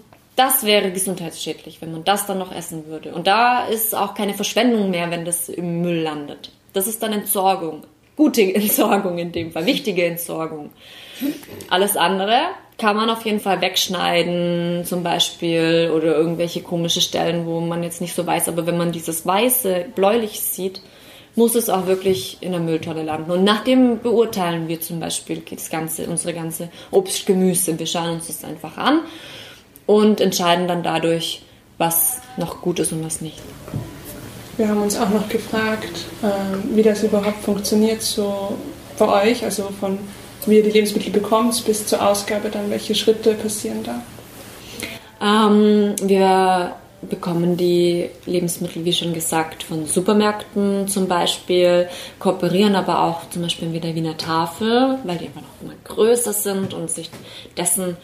das 0.41 0.65
wäre 0.65 0.91
gesundheitsschädlich, 0.91 1.83
wenn 1.83 1.93
man 1.93 2.03
das 2.03 2.25
dann 2.25 2.39
noch 2.39 2.51
essen 2.51 2.87
würde. 2.87 3.13
Und 3.13 3.27
da 3.27 3.67
ist 3.67 3.95
auch 3.95 4.15
keine 4.15 4.33
Verschwendung 4.33 4.89
mehr, 4.89 5.11
wenn 5.11 5.27
das 5.27 5.51
im 5.51 5.83
Müll 5.83 6.01
landet. 6.01 6.51
Das 6.73 6.87
ist 6.87 7.03
dann 7.03 7.13
Entsorgung. 7.13 7.83
Gute 8.17 8.43
Entsorgung 8.55 9.19
in 9.19 9.33
dem 9.33 9.53
Fall, 9.53 9.67
wichtige 9.67 10.07
Entsorgung. 10.07 10.71
Alles 11.69 11.95
andere 11.99 12.39
kann 12.79 12.97
man 12.97 13.11
auf 13.11 13.27
jeden 13.27 13.41
Fall 13.41 13.61
wegschneiden, 13.61 14.87
zum 14.87 15.03
Beispiel, 15.03 15.93
oder 15.95 16.17
irgendwelche 16.17 16.63
komische 16.63 17.03
Stellen, 17.03 17.45
wo 17.45 17.61
man 17.61 17.83
jetzt 17.83 18.01
nicht 18.01 18.15
so 18.15 18.27
weiß. 18.27 18.49
Aber 18.49 18.67
wenn 18.67 18.79
man 18.79 18.93
dieses 18.93 19.27
weiße, 19.27 19.89
bläulich 19.95 20.41
sieht, 20.41 20.81
muss 21.37 21.55
es 21.55 21.69
auch 21.69 21.87
wirklich 21.87 22.39
in 22.41 22.53
der 22.53 22.63
Mülltonne 22.63 23.03
landen. 23.03 23.31
Und 23.31 23.45
nachdem 23.45 24.01
beurteilen 24.01 24.69
wir 24.69 24.81
zum 24.81 25.01
Beispiel 25.01 25.43
das 25.51 25.69
ganze, 25.69 26.07
unsere 26.07 26.33
ganze 26.33 26.71
Obst, 26.91 27.27
Gemüse. 27.27 27.79
Wir 27.79 27.87
schauen 27.87 28.13
uns 28.13 28.29
das 28.29 28.43
einfach 28.43 28.79
an 28.79 29.03
und 29.87 30.21
entscheiden 30.21 30.69
dann 30.69 30.83
dadurch, 30.83 31.43
was 31.79 32.21
noch 32.37 32.61
gut 32.61 32.79
ist 32.79 32.93
und 32.93 33.05
was 33.05 33.21
nicht. 33.21 33.39
Wir 34.57 34.69
haben 34.69 34.83
uns 34.83 34.99
auch 34.99 35.09
noch 35.09 35.29
gefragt, 35.29 36.05
ähm, 36.23 36.77
wie 36.77 36.83
das 36.83 37.03
überhaupt 37.03 37.43
funktioniert 37.43 38.03
so 38.03 38.57
bei 38.99 39.31
euch, 39.31 39.45
also 39.45 39.71
von 39.81 39.99
wie 40.47 40.57
ihr 40.57 40.63
die 40.63 40.71
Lebensmittel 40.71 41.13
bekommt 41.13 41.65
bis 41.65 41.87
zur 41.87 42.07
Ausgabe, 42.07 42.51
dann 42.51 42.71
welche 42.71 42.95
Schritte 42.95 43.35
passieren 43.35 43.83
da? 43.83 44.03
Ähm, 45.23 45.95
wir 46.03 46.75
bekommen 47.03 47.57
die 47.57 48.11
Lebensmittel, 48.27 48.85
wie 48.85 48.93
schon 48.93 49.15
gesagt, 49.15 49.63
von 49.63 49.87
Supermärkten 49.87 50.87
zum 50.87 51.09
Beispiel, 51.09 51.89
kooperieren 52.19 52.75
aber 52.75 53.03
auch 53.03 53.29
zum 53.31 53.43
Beispiel 53.43 53.69
mit 53.69 53.85
der 53.85 53.95
Wiener 53.95 54.17
Tafel, 54.17 54.99
weil 55.05 55.17
die 55.17 55.27
einfach 55.27 55.41
noch 55.41 55.63
immer 55.63 55.75
größer 55.85 56.33
sind 56.33 56.75
und 56.75 56.91
sich 56.91 57.11
dessen 57.57 57.97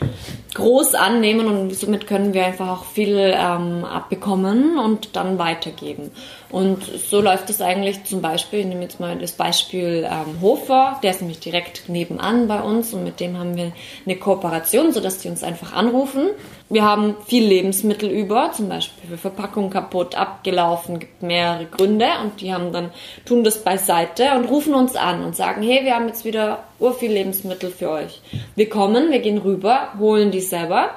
groß 0.55 0.95
annehmen 0.95 1.47
und 1.47 1.75
somit 1.75 2.07
können 2.07 2.33
wir 2.33 2.47
einfach 2.47 2.69
auch 2.69 2.85
viel 2.85 3.19
ähm, 3.19 3.85
abbekommen 3.85 4.79
und 4.79 5.15
dann 5.15 5.39
weitergeben. 5.39 6.11
Und 6.51 6.85
so 6.85 7.21
läuft 7.21 7.51
es 7.51 7.61
eigentlich 7.61 8.05
zum 8.05 8.23
Beispiel, 8.23 8.61
ich 8.61 8.67
nehme 8.67 8.83
jetzt 8.83 9.01
mal 9.01 9.19
das 9.19 9.33
Beispiel 9.33 10.09
ähm, 10.09 10.41
Hofer, 10.41 11.01
der 11.03 11.11
ist 11.11 11.21
nämlich 11.21 11.41
direkt 11.41 11.89
nebenan 11.89 12.47
bei 12.47 12.61
uns 12.61 12.95
und 12.95 13.03
mit 13.03 13.19
dem 13.19 13.37
haben 13.37 13.57
wir 13.57 13.73
eine 14.05 14.17
Kooperation, 14.17 14.93
sodass 14.93 15.19
die 15.19 15.29
uns 15.29 15.43
einfach 15.43 15.73
anrufen. 15.73 16.31
Wir 16.69 16.85
haben 16.85 17.17
viel 17.27 17.47
Lebensmittel 17.47 18.11
über, 18.11 18.53
zum 18.53 18.69
Beispiel 18.69 19.17
Verpackung 19.17 19.71
kaputt, 19.71 20.15
abgelaufen, 20.15 20.99
gibt 20.99 21.23
mehrere 21.23 21.67
Gründe 21.67 22.07
und 22.23 22.41
die 22.41 22.53
haben 22.53 22.73
dann, 22.73 22.91
tun 23.25 23.45
das 23.45 23.63
beiseite 23.63 24.33
und 24.37 24.47
rufen 24.47 24.75
uns 24.75 24.97
an 24.97 25.25
und 25.25 25.37
sagen, 25.37 25.63
hey, 25.63 25.85
wir 25.85 25.95
haben 25.95 26.09
jetzt 26.09 26.25
wieder 26.25 26.65
urviel 26.79 27.13
Lebensmittel 27.13 27.71
für 27.71 27.91
euch. 27.91 28.21
Wir 28.55 28.69
kommen, 28.69 29.11
wir 29.11 29.21
gehen 29.21 29.39
rüber, 29.39 29.93
holen 29.99 30.31
die 30.31 30.41
selber 30.41 30.91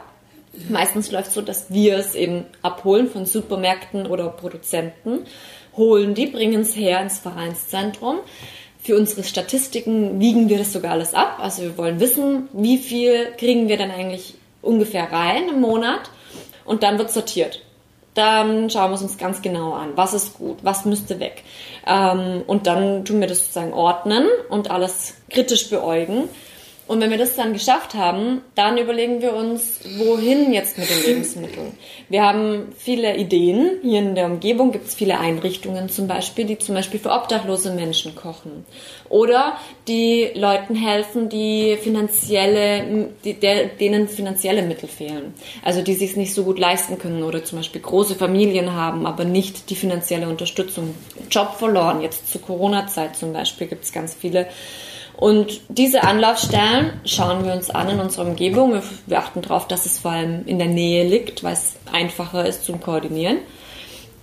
Meistens 0.68 1.12
läuft 1.12 1.30
es 1.30 1.34
so, 1.34 1.42
dass 1.42 1.72
wir 1.72 1.98
es 1.98 2.16
eben 2.16 2.46
abholen 2.62 3.10
von 3.10 3.26
Supermärkten 3.26 4.08
oder 4.08 4.30
Produzenten, 4.30 5.26
holen 5.78 6.14
die, 6.14 6.28
bringen 6.28 6.62
es 6.62 6.76
her 6.76 7.02
ins 7.02 7.20
Vereinszentrum. 7.20 8.18
Für 8.82 8.98
unsere 8.98 9.24
Statistiken 9.24 10.20
wiegen 10.20 10.50
wir 10.50 10.58
das 10.58 10.74
sogar 10.74 10.92
alles 10.92 11.14
ab. 11.14 11.38
Also 11.42 11.64
wir 11.64 11.78
wollen 11.78 12.00
wissen, 12.00 12.50
wie 12.54 12.78
viel 12.78 13.28
kriegen 13.38 13.68
wir 13.68 13.78
dann 13.78 13.92
eigentlich 13.92 14.36
ungefähr 14.62 15.12
rein 15.12 15.50
im 15.50 15.62
Monat. 15.62 16.10
Und 16.66 16.84
dann 16.84 16.98
wird 16.98 17.12
sortiert. 17.12 17.62
Dann 18.14 18.70
schauen 18.70 18.92
wir 18.92 18.96
es 18.96 19.02
uns 19.02 19.18
ganz 19.18 19.42
genau 19.42 19.74
an. 19.74 19.92
Was 19.96 20.14
ist 20.14 20.36
gut? 20.36 20.58
Was 20.62 20.86
müsste 20.86 21.20
weg? 21.20 21.44
Ähm, 21.88 22.44
und 22.46 22.68
dann 22.68 23.06
tun 23.06 23.20
wir 23.20 23.28
das 23.28 23.40
sozusagen 23.40 23.74
ordnen 23.74 24.28
und 24.50 24.72
alles 24.72 25.16
kritisch 25.30 25.70
beäugen 25.70 26.30
Und 26.90 27.02
wenn 27.02 27.12
wir 27.12 27.20
das 27.20 27.36
dann 27.36 27.54
geschafft 27.54 27.94
haben, 27.94 28.42
dann 28.56 28.80
überlegen 28.80 29.22
wir 29.22 29.36
uns, 29.36 29.80
wohin 30.00 30.52
jetzt 30.52 30.76
mit 30.76 30.90
den 30.90 31.04
Lebensmitteln. 31.06 31.78
Wir 32.10 32.24
haben 32.24 32.74
viele 32.76 33.16
Ideen. 33.16 33.78
Hier 33.84 34.00
in 34.00 34.16
der 34.16 34.26
Umgebung 34.26 34.72
gibt 34.72 34.88
es 34.88 34.96
viele 34.96 35.20
Einrichtungen 35.20 35.90
zum 35.90 36.08
Beispiel, 36.08 36.46
die 36.46 36.58
zum 36.58 36.74
Beispiel 36.74 37.00
für 37.00 37.12
obdachlose 37.12 37.74
Menschen 37.74 38.16
kochen. 38.16 38.66
Oder 39.08 39.60
die 39.88 40.32
Leuten 40.34 40.74
helfen, 40.74 41.30
die 41.30 41.78
finanzielle, 41.78 43.10
die, 43.24 43.36
denen 43.36 44.08
finanzielle 44.08 44.64
Mittel 44.64 44.90
fehlen. 44.90 45.36
Also 45.64 45.84
die 45.84 45.94
sich 45.94 46.16
nicht 46.16 46.34
so 46.34 46.44
gut 46.44 46.58
leisten 46.58 46.98
können 46.98 47.22
oder 47.22 47.44
zum 47.44 47.60
Beispiel 47.60 47.82
große 47.82 48.16
Familien 48.16 48.74
haben, 48.74 49.06
aber 49.06 49.26
nicht 49.26 49.70
die 49.70 49.76
finanzielle 49.76 50.28
Unterstützung. 50.28 50.96
Job 51.30 51.54
verloren, 51.54 52.02
jetzt 52.02 52.32
zur 52.32 52.42
Corona-Zeit 52.42 53.16
zum 53.16 53.32
Beispiel 53.32 53.68
gibt 53.68 53.84
es 53.84 53.92
ganz 53.92 54.16
viele 54.16 54.48
und 55.20 55.60
diese 55.68 56.04
Anlaufstellen 56.04 56.94
schauen 57.04 57.44
wir 57.44 57.52
uns 57.52 57.70
an 57.70 57.90
in 57.90 58.00
unserer 58.00 58.26
Umgebung. 58.26 58.82
Wir 59.06 59.20
achten 59.20 59.42
darauf, 59.42 59.68
dass 59.68 59.86
es 59.86 60.00
vor 60.00 60.12
allem 60.12 60.46
in 60.46 60.60
der 60.60 60.70
Nähe 60.70 61.06
liegt, 61.06 61.44
weil 61.44 61.52
es 61.52 61.76
einfacher 61.92 62.46
ist 62.46 62.64
zum 62.64 62.80
Koordinieren. 62.80 63.40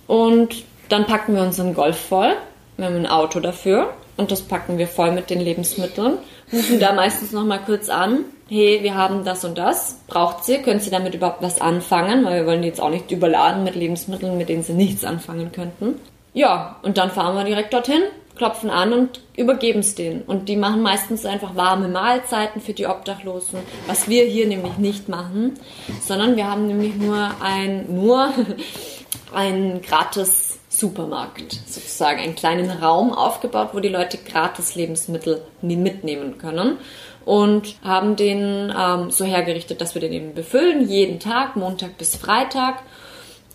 Und 0.07 0.63
dann 0.89 1.05
packen 1.05 1.35
wir 1.35 1.43
unseren 1.43 1.75
Golf 1.75 1.99
voll. 1.99 2.33
Wir 2.77 2.87
haben 2.87 2.95
ein 2.95 3.05
Auto 3.05 3.39
dafür 3.39 3.93
und 4.15 4.31
das 4.31 4.41
packen 4.41 4.79
wir 4.79 4.87
voll 4.87 5.11
mit 5.11 5.29
den 5.29 5.39
Lebensmitteln. 5.39 6.17
Rufen 6.51 6.79
da 6.79 6.93
meistens 6.93 7.31
nochmal 7.31 7.59
kurz 7.63 7.89
an. 7.89 8.25
Hey, 8.49 8.79
wir 8.81 8.95
haben 8.95 9.23
das 9.23 9.45
und 9.45 9.55
das. 9.59 9.99
Braucht 10.07 10.45
sie? 10.45 10.63
Können 10.63 10.79
Sie 10.79 10.89
damit 10.89 11.13
überhaupt 11.13 11.43
was 11.43 11.61
anfangen? 11.61 12.25
Weil 12.25 12.39
wir 12.39 12.47
wollen 12.47 12.63
die 12.63 12.69
jetzt 12.69 12.81
auch 12.81 12.89
nicht 12.89 13.11
überladen 13.11 13.63
mit 13.63 13.75
Lebensmitteln, 13.75 14.35
mit 14.35 14.49
denen 14.49 14.63
sie 14.63 14.73
nichts 14.73 15.05
anfangen 15.05 15.51
könnten. 15.51 15.99
Ja, 16.33 16.77
und 16.81 16.97
dann 16.97 17.11
fahren 17.11 17.35
wir 17.35 17.43
direkt 17.43 17.73
dorthin, 17.73 18.01
klopfen 18.37 18.69
an 18.69 18.93
und 18.93 19.21
übergeben 19.35 19.79
es 19.79 19.95
denen. 19.95 20.21
Und 20.21 20.49
die 20.49 20.55
machen 20.55 20.81
meistens 20.81 21.25
einfach 21.25 21.55
warme 21.55 21.87
Mahlzeiten 21.87 22.61
für 22.61 22.73
die 22.73 22.87
Obdachlosen, 22.87 23.59
was 23.87 24.07
wir 24.07 24.25
hier 24.25 24.47
nämlich 24.47 24.77
nicht 24.77 25.09
machen, 25.09 25.59
sondern 26.01 26.35
wir 26.35 26.49
haben 26.49 26.67
nämlich 26.67 26.95
nur 26.95 27.31
ein, 27.41 27.93
nur 27.93 28.33
ein 29.33 29.81
gratis 29.81 30.59
Supermarkt, 30.69 31.53
sozusagen 31.65 32.19
einen 32.19 32.35
kleinen 32.35 32.69
Raum 32.69 33.11
aufgebaut, 33.11 33.69
wo 33.73 33.79
die 33.79 33.89
Leute 33.89 34.17
gratis 34.17 34.75
Lebensmittel 34.75 35.41
mitnehmen 35.61 36.37
können 36.37 36.77
und 37.25 37.75
haben 37.83 38.15
den 38.15 38.73
ähm, 38.77 39.11
so 39.11 39.25
hergerichtet, 39.25 39.81
dass 39.81 39.95
wir 39.95 40.01
den 40.01 40.13
eben 40.13 40.33
befüllen, 40.33 40.87
jeden 40.87 41.19
Tag, 41.19 41.55
Montag 41.55 41.97
bis 41.97 42.15
Freitag 42.15 42.83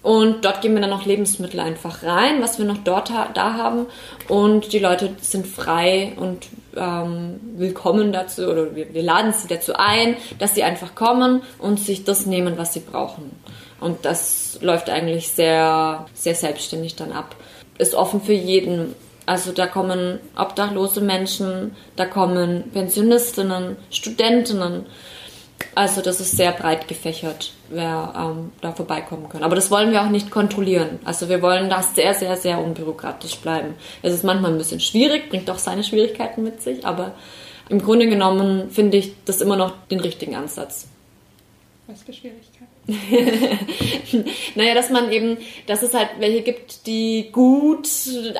und 0.02 0.44
dort 0.44 0.60
geben 0.62 0.74
wir 0.74 0.80
dann 0.80 0.90
noch 0.90 1.06
Lebensmittel 1.06 1.60
einfach 1.60 2.02
rein, 2.02 2.42
was 2.42 2.58
wir 2.58 2.64
noch 2.64 2.78
dort 2.78 3.10
ha 3.10 3.28
da 3.32 3.54
haben. 3.54 3.86
Und 4.28 4.72
die 4.72 4.80
Leute 4.80 5.10
sind 5.20 5.46
frei 5.46 6.12
und 6.16 6.48
ähm, 6.76 7.38
willkommen 7.56 8.12
dazu, 8.12 8.48
oder 8.48 8.74
wir, 8.74 8.92
wir 8.92 9.02
laden 9.02 9.32
sie 9.32 9.46
dazu 9.46 9.74
ein, 9.76 10.16
dass 10.40 10.54
sie 10.54 10.64
einfach 10.64 10.96
kommen 10.96 11.42
und 11.58 11.78
sich 11.78 12.02
das 12.02 12.26
nehmen, 12.26 12.58
was 12.58 12.72
sie 12.72 12.80
brauchen. 12.80 13.30
Und 13.80 14.04
das 14.04 14.58
läuft 14.60 14.90
eigentlich 14.90 15.28
sehr, 15.28 16.06
sehr 16.14 16.34
selbstständig 16.34 16.96
dann 16.96 17.12
ab. 17.12 17.36
Ist 17.78 17.94
offen 17.94 18.20
für 18.20 18.32
jeden. 18.32 18.94
Also 19.26 19.52
da 19.52 19.68
kommen 19.68 20.18
obdachlose 20.36 21.00
Menschen, 21.00 21.76
da 21.94 22.06
kommen 22.06 22.70
Pensionistinnen, 22.72 23.76
Studentinnen, 23.90 24.86
also 25.74 26.02
das 26.02 26.20
ist 26.20 26.36
sehr 26.36 26.52
breit 26.52 26.88
gefächert, 26.88 27.52
wer 27.68 28.12
ähm, 28.16 28.52
da 28.60 28.72
vorbeikommen 28.72 29.28
kann. 29.28 29.42
Aber 29.42 29.54
das 29.54 29.70
wollen 29.70 29.90
wir 29.92 30.02
auch 30.02 30.10
nicht 30.10 30.30
kontrollieren. 30.30 30.98
Also 31.04 31.28
wir 31.28 31.42
wollen 31.42 31.70
das 31.70 31.94
sehr, 31.94 32.14
sehr, 32.14 32.36
sehr 32.36 32.58
unbürokratisch 32.58 33.36
bleiben. 33.36 33.74
Es 34.02 34.12
ist 34.12 34.24
manchmal 34.24 34.52
ein 34.52 34.58
bisschen 34.58 34.80
schwierig, 34.80 35.30
bringt 35.30 35.50
auch 35.50 35.58
seine 35.58 35.84
Schwierigkeiten 35.84 36.42
mit 36.42 36.62
sich, 36.62 36.84
aber 36.86 37.14
im 37.68 37.80
Grunde 37.80 38.08
genommen 38.08 38.70
finde 38.70 38.98
ich 38.98 39.14
das 39.24 39.40
immer 39.40 39.56
noch 39.56 39.74
den 39.90 40.00
richtigen 40.00 40.34
Ansatz. 40.34 40.88
Was 41.86 42.02
für 42.02 42.12
Schwierigkeiten? 42.12 42.51
naja, 44.56 44.74
dass 44.74 44.90
man 44.90 45.12
eben, 45.12 45.36
dass 45.68 45.82
es 45.82 45.94
halt 45.94 46.08
welche 46.18 46.42
gibt, 46.42 46.86
die 46.86 47.30
gut 47.30 47.88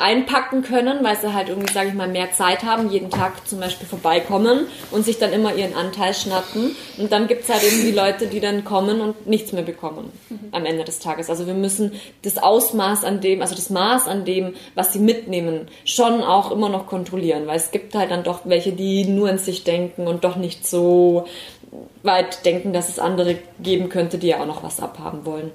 einpacken 0.00 0.62
können, 0.62 1.04
weil 1.04 1.16
sie 1.16 1.32
halt 1.32 1.48
irgendwie, 1.48 1.72
sage 1.72 1.90
ich 1.90 1.94
mal, 1.94 2.08
mehr 2.08 2.32
Zeit 2.32 2.64
haben, 2.64 2.90
jeden 2.90 3.08
Tag 3.08 3.46
zum 3.46 3.60
Beispiel 3.60 3.86
vorbeikommen 3.86 4.66
und 4.90 5.04
sich 5.04 5.18
dann 5.18 5.32
immer 5.32 5.54
ihren 5.54 5.74
Anteil 5.74 6.12
schnappen. 6.12 6.74
Und 6.98 7.12
dann 7.12 7.28
gibt 7.28 7.44
es 7.44 7.50
halt 7.50 7.62
eben 7.62 7.82
die 7.82 7.92
Leute, 7.92 8.26
die 8.26 8.40
dann 8.40 8.64
kommen 8.64 9.00
und 9.00 9.28
nichts 9.28 9.52
mehr 9.52 9.62
bekommen 9.62 10.10
mhm. 10.28 10.48
am 10.50 10.66
Ende 10.66 10.82
des 10.82 10.98
Tages. 10.98 11.30
Also 11.30 11.46
wir 11.46 11.54
müssen 11.54 11.92
das 12.22 12.38
Ausmaß 12.38 13.04
an 13.04 13.20
dem, 13.20 13.42
also 13.42 13.54
das 13.54 13.70
Maß 13.70 14.08
an 14.08 14.24
dem, 14.24 14.54
was 14.74 14.92
sie 14.92 14.98
mitnehmen, 14.98 15.68
schon 15.84 16.20
auch 16.20 16.50
immer 16.50 16.68
noch 16.68 16.88
kontrollieren, 16.88 17.46
weil 17.46 17.56
es 17.56 17.70
gibt 17.70 17.94
halt 17.94 18.10
dann 18.10 18.24
doch 18.24 18.40
welche, 18.44 18.72
die 18.72 19.04
nur 19.04 19.28
an 19.28 19.38
sich 19.38 19.62
denken 19.62 20.08
und 20.08 20.24
doch 20.24 20.34
nicht 20.34 20.66
so 20.66 21.26
weit 22.02 22.44
denken, 22.44 22.72
dass 22.72 22.88
es 22.88 22.98
andere 22.98 23.36
geben 23.60 23.88
könnte, 23.88 24.18
die 24.18 24.28
ja 24.28 24.40
auch 24.40 24.46
noch 24.46 24.62
was 24.62 24.80
abhaben 24.80 25.24
wollen. 25.24 25.50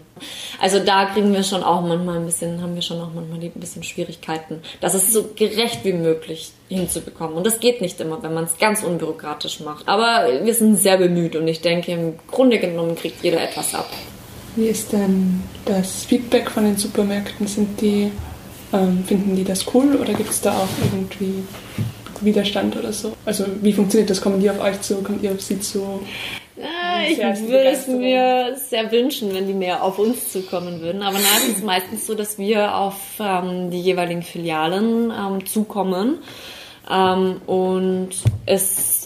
Also 0.60 0.80
da 0.80 1.06
kriegen 1.06 1.32
wir 1.34 1.44
schon 1.44 1.64
auch 1.64 1.82
manchmal 1.82 2.18
ein 2.18 2.26
bisschen, 2.26 2.62
haben 2.62 2.74
wir 2.74 2.82
schon 2.82 3.00
auch 3.00 3.14
manchmal 3.14 3.40
ein 3.40 3.52
bisschen 3.52 3.84
Schwierigkeiten, 3.84 4.62
das 4.82 4.96
ist 4.96 5.14
so 5.14 5.30
gerecht 5.36 5.84
wie 5.84 5.94
möglich 5.94 6.52
hinzubekommen. 6.70 7.36
Und 7.36 7.46
das 7.46 7.60
geht 7.60 7.82
nicht 7.82 8.00
immer, 8.02 8.22
wenn 8.24 8.34
man 8.34 8.46
es 8.46 8.58
ganz 8.58 8.84
unbürokratisch 8.84 9.60
macht. 9.60 9.88
Aber 9.88 10.28
wir 10.44 10.54
sind 10.54 10.78
sehr 10.78 10.98
bemüht 10.98 11.36
und 11.36 11.48
ich 11.48 11.62
denke, 11.62 11.92
im 11.92 12.20
Grunde 12.30 12.60
genommen 12.60 12.96
kriegt 12.96 13.24
jeder 13.24 13.42
etwas 13.42 13.76
ab. 13.76 13.90
Wie 14.56 14.68
ist 14.68 14.92
denn 14.92 15.44
das 15.66 16.06
Feedback 16.06 16.50
von 16.50 16.64
den 16.64 16.78
Supermärkten? 16.78 17.46
Sind 17.46 17.80
die, 17.80 18.12
ähm, 18.74 19.04
finden 19.06 19.36
die 19.36 19.44
das 19.44 19.66
cool 19.74 19.96
oder 19.96 20.14
gibt 20.14 20.32
es 20.32 20.42
da 20.42 20.52
auch 20.52 20.68
irgendwie 20.92 21.44
Widerstand 22.24 22.76
oder 22.76 22.94
so? 22.94 23.14
Also 23.26 23.46
wie 23.62 23.74
funktioniert 23.74 24.10
das? 24.10 24.22
Kommen 24.22 24.40
die 24.40 24.50
auf 24.50 24.60
euch 24.60 24.82
zu? 24.82 24.96
Kommt 25.04 25.24
ihr 25.24 25.32
auf 25.32 25.42
sie 25.42 25.60
zu? 25.60 26.02
Ah, 26.62 27.04
ich 27.08 27.20
würde 27.20 27.70
es 27.70 27.88
mir 27.88 28.56
sehr 28.56 28.92
wünschen, 28.92 29.34
wenn 29.34 29.48
die 29.48 29.54
mehr 29.54 29.84
auf 29.84 30.00
uns 30.00 30.32
zukommen 30.32 30.82
würden. 30.82 31.04
Aber 31.04 31.18
nein, 31.18 31.42
es 31.50 31.58
ist 31.58 31.64
meistens 31.64 32.08
so, 32.08 32.16
dass 32.16 32.40
wir 32.40 32.76
auf 32.76 32.96
ähm, 33.20 33.70
die 33.70 33.82
jeweiligen 33.82 34.24
Filialen 34.24 35.12
ähm, 35.12 35.46
zukommen. 35.46 36.20
Ähm, 36.90 37.42
und 37.46 38.10
es 38.46 38.98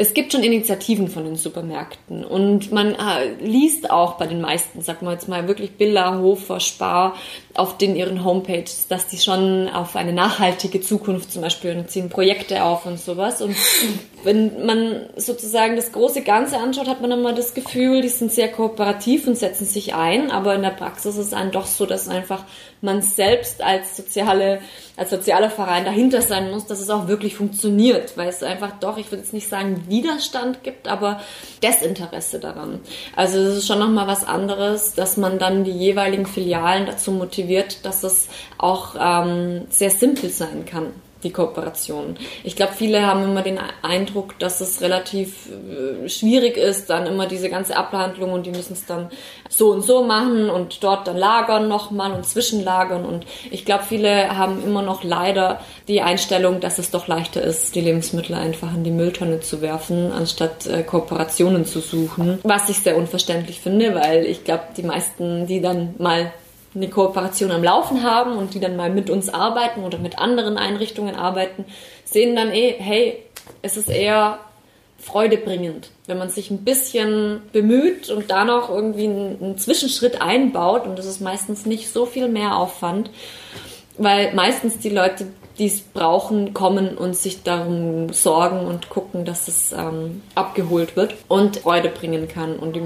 es 0.00 0.14
gibt 0.14 0.32
schon 0.32 0.42
Initiativen 0.42 1.08
von 1.08 1.24
den 1.24 1.36
Supermärkten 1.36 2.24
und 2.24 2.72
man 2.72 2.94
äh, 2.94 3.34
liest 3.42 3.90
auch 3.90 4.14
bei 4.14 4.26
den 4.26 4.40
meisten, 4.40 4.80
sagen 4.80 5.04
wir 5.04 5.12
jetzt 5.12 5.28
mal 5.28 5.46
wirklich 5.46 5.72
Billa, 5.72 6.18
Hofer, 6.18 6.58
Spar 6.58 7.16
auf 7.54 7.78
den 7.78 7.96
ihren 7.96 8.24
Homepages, 8.24 8.86
dass 8.88 9.08
die 9.08 9.18
schon 9.18 9.68
auf 9.68 9.96
eine 9.96 10.12
nachhaltige 10.12 10.80
Zukunft 10.80 11.32
zum 11.32 11.42
Beispiel 11.42 11.84
ziehen 11.86 12.08
Projekte 12.08 12.64
auf 12.64 12.86
und 12.86 13.00
sowas. 13.00 13.42
Und 13.42 13.56
wenn 14.24 14.64
man 14.64 15.06
sozusagen 15.16 15.76
das 15.76 15.92
große 15.92 16.22
Ganze 16.22 16.58
anschaut, 16.58 16.88
hat 16.88 17.00
man 17.00 17.10
immer 17.10 17.32
das 17.32 17.54
Gefühl, 17.54 18.02
die 18.02 18.08
sind 18.08 18.32
sehr 18.32 18.48
kooperativ 18.48 19.26
und 19.26 19.36
setzen 19.36 19.66
sich 19.66 19.94
ein, 19.94 20.30
aber 20.30 20.54
in 20.54 20.62
der 20.62 20.70
Praxis 20.70 21.16
ist 21.16 21.24
es 21.24 21.30
dann 21.30 21.50
doch 21.50 21.66
so, 21.66 21.86
dass 21.86 22.08
einfach 22.08 22.44
man 22.82 23.02
selbst 23.02 23.62
als 23.62 23.96
soziale, 23.96 24.60
als 24.96 25.10
sozialer 25.10 25.50
Verein 25.50 25.84
dahinter 25.84 26.22
sein 26.22 26.50
muss, 26.50 26.66
dass 26.66 26.80
es 26.80 26.88
auch 26.88 27.08
wirklich 27.08 27.34
funktioniert, 27.34 28.16
weil 28.16 28.28
es 28.28 28.42
einfach 28.42 28.72
doch, 28.80 28.96
ich 28.96 29.10
würde 29.10 29.22
jetzt 29.22 29.34
nicht 29.34 29.48
sagen 29.48 29.84
Widerstand 29.88 30.62
gibt, 30.62 30.88
aber 30.88 31.20
Desinteresse 31.62 32.38
daran. 32.38 32.80
Also 33.16 33.38
es 33.38 33.58
ist 33.58 33.66
schon 33.66 33.80
nochmal 33.80 34.06
was 34.06 34.26
anderes, 34.26 34.94
dass 34.94 35.16
man 35.16 35.38
dann 35.38 35.64
die 35.64 35.72
jeweiligen 35.72 36.26
Filialen 36.26 36.86
dazu 36.86 37.10
motiviert, 37.12 37.39
dass 37.82 38.02
es 38.02 38.28
auch 38.58 38.94
ähm, 38.98 39.66
sehr 39.70 39.90
simpel 39.90 40.30
sein 40.30 40.64
kann 40.64 40.92
die 41.22 41.32
Kooperation. 41.32 42.16
Ich 42.44 42.56
glaube, 42.56 42.72
viele 42.74 43.06
haben 43.06 43.24
immer 43.24 43.42
den 43.42 43.58
Eindruck, 43.82 44.38
dass 44.38 44.60
es 44.60 44.80
relativ 44.80 45.48
äh, 45.50 46.08
schwierig 46.08 46.56
ist, 46.56 46.88
dann 46.88 47.06
immer 47.06 47.26
diese 47.26 47.50
ganze 47.50 47.76
Abhandlung 47.76 48.32
und 48.32 48.46
die 48.46 48.50
müssen 48.50 48.72
es 48.72 48.86
dann 48.86 49.10
so 49.48 49.70
und 49.70 49.82
so 49.82 50.04
machen 50.04 50.48
und 50.48 50.82
dort 50.82 51.06
dann 51.06 51.16
lagern 51.16 51.68
nochmal 51.68 52.12
und 52.12 52.24
zwischenlagern 52.24 53.04
und 53.04 53.26
ich 53.50 53.64
glaube, 53.64 53.84
viele 53.84 54.36
haben 54.36 54.62
immer 54.64 54.82
noch 54.82 55.04
leider 55.04 55.60
die 55.88 56.00
Einstellung, 56.00 56.60
dass 56.60 56.78
es 56.78 56.90
doch 56.90 57.06
leichter 57.06 57.42
ist, 57.42 57.74
die 57.74 57.80
Lebensmittel 57.80 58.34
einfach 58.34 58.72
in 58.74 58.84
die 58.84 58.90
Mülltonne 58.90 59.40
zu 59.40 59.60
werfen, 59.60 60.12
anstatt 60.12 60.66
äh, 60.66 60.82
Kooperationen 60.82 61.66
zu 61.66 61.80
suchen, 61.80 62.38
was 62.42 62.68
ich 62.68 62.78
sehr 62.78 62.96
unverständlich 62.96 63.60
finde, 63.60 63.94
weil 63.94 64.24
ich 64.24 64.44
glaube, 64.44 64.64
die 64.76 64.82
meisten, 64.82 65.46
die 65.46 65.60
dann 65.60 65.94
mal 65.98 66.32
eine 66.74 66.88
Kooperation 66.88 67.50
am 67.50 67.64
Laufen 67.64 68.02
haben 68.02 68.36
und 68.36 68.54
die 68.54 68.60
dann 68.60 68.76
mal 68.76 68.90
mit 68.90 69.10
uns 69.10 69.28
arbeiten 69.28 69.84
oder 69.84 69.98
mit 69.98 70.18
anderen 70.18 70.56
Einrichtungen 70.56 71.16
arbeiten, 71.16 71.64
sehen 72.04 72.36
dann 72.36 72.52
eh, 72.52 72.74
hey, 72.78 73.22
es 73.62 73.76
ist 73.76 73.88
eher 73.88 74.38
freudebringend, 75.00 75.90
wenn 76.06 76.18
man 76.18 76.28
sich 76.28 76.50
ein 76.50 76.64
bisschen 76.64 77.42
bemüht 77.52 78.10
und 78.10 78.30
da 78.30 78.44
noch 78.44 78.68
irgendwie 78.68 79.04
einen, 79.04 79.42
einen 79.42 79.58
Zwischenschritt 79.58 80.20
einbaut 80.20 80.86
und 80.86 80.98
das 80.98 81.06
ist 81.06 81.20
meistens 81.20 81.66
nicht 81.66 81.90
so 81.90 82.06
viel 82.06 82.28
mehr 82.28 82.56
Aufwand, 82.56 83.10
weil 83.96 84.34
meistens 84.34 84.78
die 84.78 84.90
Leute, 84.90 85.26
die 85.60 85.66
es 85.66 85.82
brauchen, 85.82 86.54
kommen 86.54 86.96
und 86.96 87.14
sich 87.14 87.42
darum 87.42 88.10
sorgen 88.14 88.66
und 88.66 88.88
gucken, 88.88 89.26
dass 89.26 89.46
es 89.46 89.72
ähm, 89.72 90.22
abgeholt 90.34 90.96
wird 90.96 91.14
und 91.28 91.58
Freude 91.58 91.90
bringen 91.90 92.28
kann. 92.28 92.56
Und 92.56 92.76
die 92.76 92.82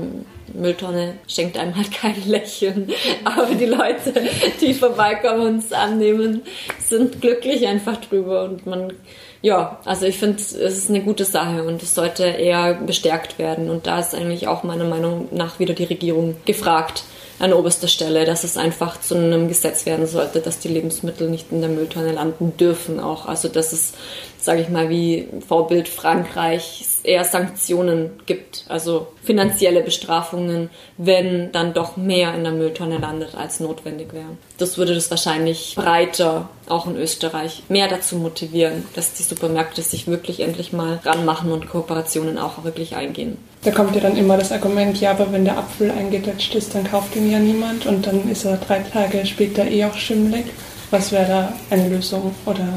Mülltonne 0.53 1.15
schenkt 1.29 1.57
einem 1.57 1.77
halt 1.77 1.93
kein 1.95 2.21
Lächeln. 2.27 2.91
Aber 3.25 3.55
die 3.55 3.67
Leute, 3.67 4.13
die 4.61 4.75
vorbeikommen 4.75 5.47
und 5.47 5.59
es 5.59 5.73
annehmen, 5.73 6.43
sind 6.81 7.21
glücklich 7.21 7.65
einfach 7.69 7.97
drüber. 7.99 8.43
Und 8.43 8.67
man, 8.67 8.93
ja, 9.41 9.79
also 9.85 10.07
ich 10.07 10.19
finde, 10.19 10.39
es 10.39 10.53
ist 10.53 10.91
eine 10.91 11.03
gute 11.03 11.25
Sache 11.25 11.63
und 11.63 11.81
es 11.81 11.95
sollte 11.95 12.25
eher 12.25 12.75
bestärkt 12.75 13.39
werden. 13.39 13.71
Und 13.71 13.87
da 13.87 14.01
ist 14.01 14.17
eigentlich 14.17 14.49
auch 14.49 14.65
meiner 14.65 14.85
Meinung 14.85 15.29
nach 15.31 15.61
wieder 15.61 15.75
die 15.75 15.85
Regierung 15.85 16.35
gefragt 16.45 17.05
an 17.45 17.53
oberster 17.53 17.89
Stelle, 17.89 18.25
dass 18.25 18.43
es 18.43 18.57
einfach 18.57 19.01
zu 19.01 19.15
einem 19.15 19.49
Gesetz 19.49 19.85
werden 19.87 20.07
sollte, 20.07 20.41
dass 20.41 20.59
die 20.59 20.69
Lebensmittel 20.69 21.29
nicht 21.29 21.53
in 21.53 21.61
der 21.61 21.71
Mülltonne 21.71 22.13
landen 22.13 22.57
dürfen 22.57 22.99
auch. 22.99 23.27
Also 23.27 23.49
dass 23.49 23.73
es, 23.73 23.93
sage 24.39 24.63
ich 24.63 24.71
mal, 24.71 24.89
wie 24.89 25.29
Vorbild 25.47 25.89
Frankreich 25.89 26.85
eher 27.03 27.25
Sanktionen 27.25 28.13
gibt, 28.25 28.65
also 28.69 29.09
finanzielle 29.23 29.83
Bestrafungen, 29.83 30.71
wenn 30.97 31.53
dann 31.53 31.75
doch 31.75 31.97
mehr 31.99 32.35
in 32.35 32.45
der 32.45 32.53
Mülltonne 32.53 32.99
landet, 32.99 33.35
als 33.35 33.61
notwendig 33.61 34.15
wäre. 34.15 34.39
Das 34.57 34.79
würde 34.79 34.95
das 34.95 35.11
wahrscheinlich 35.11 35.75
breiter, 35.75 36.49
auch 36.69 36.87
in 36.87 36.97
Österreich, 36.97 37.65
mehr 37.69 37.89
dazu 37.89 38.17
motivieren, 38.17 38.85
dass 38.95 39.13
die 39.13 39.25
Supermärkte 39.25 39.83
sich 39.83 40.07
wirklich 40.07 40.41
endlich 40.41 40.73
mal 40.73 41.01
ranmachen 41.05 41.51
und 41.51 41.69
Kooperationen 41.69 42.39
auch 42.39 42.63
wirklich 42.63 42.95
eingehen. 42.95 43.37
Da 43.65 43.73
kommt 43.73 43.97
ja 43.97 44.01
dann 44.01 44.17
immer 44.17 44.37
das 44.37 44.53
Argument, 44.53 45.01
ja, 45.01 45.11
aber 45.11 45.33
wenn 45.33 45.45
der 45.45 45.59
Apfel 45.59 45.91
eingedetscht 45.91 46.55
ist, 46.55 46.75
dann 46.75 46.85
kauft 46.85 47.17
ihn 47.17 47.31
ja 47.31 47.41
niemand 47.41 47.87
und 47.87 48.07
dann 48.07 48.31
ist 48.31 48.45
er 48.45 48.57
drei 48.59 48.79
Tage 48.79 49.27
später 49.27 49.67
eh 49.67 49.87
auch 49.87 49.97
schimmelig. 49.97 50.45
Was 50.91 51.11
wäre 51.11 51.27
da 51.27 51.53
eine 51.71 51.89
Lösung 51.89 52.33
oder 52.47 52.69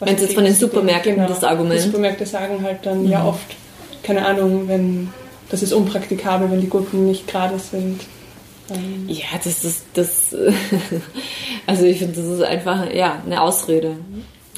wenn 0.00 0.14
es 0.14 0.22
jetzt 0.22 0.34
von 0.34 0.44
den 0.44 0.54
Supermärkten 0.54 1.14
genau, 1.14 1.28
das 1.28 1.42
Argument. 1.42 1.80
Die 1.80 1.84
Supermärkte 1.84 2.26
sagen 2.26 2.62
halt 2.62 2.84
dann 2.84 3.04
mhm. 3.04 3.10
ja 3.10 3.24
oft, 3.24 3.56
keine 4.02 4.26
Ahnung, 4.26 4.68
wenn 4.68 5.12
das 5.48 5.62
ist 5.62 5.72
unpraktikabel, 5.72 6.50
wenn 6.50 6.60
die 6.60 6.68
Gurken 6.68 7.06
nicht 7.06 7.26
gerade 7.26 7.58
sind. 7.58 8.00
Ähm 8.70 9.08
ja, 9.08 9.38
das 9.42 9.64
ist 9.64 9.84
das. 9.94 10.34
also 11.66 11.84
ich 11.84 11.98
finde, 11.98 12.14
das 12.14 12.26
ist 12.26 12.42
einfach 12.42 12.92
ja 12.92 13.22
eine 13.24 13.42
Ausrede 13.42 13.96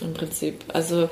im 0.01 0.14
Prinzip. 0.14 0.64
Also 0.73 1.09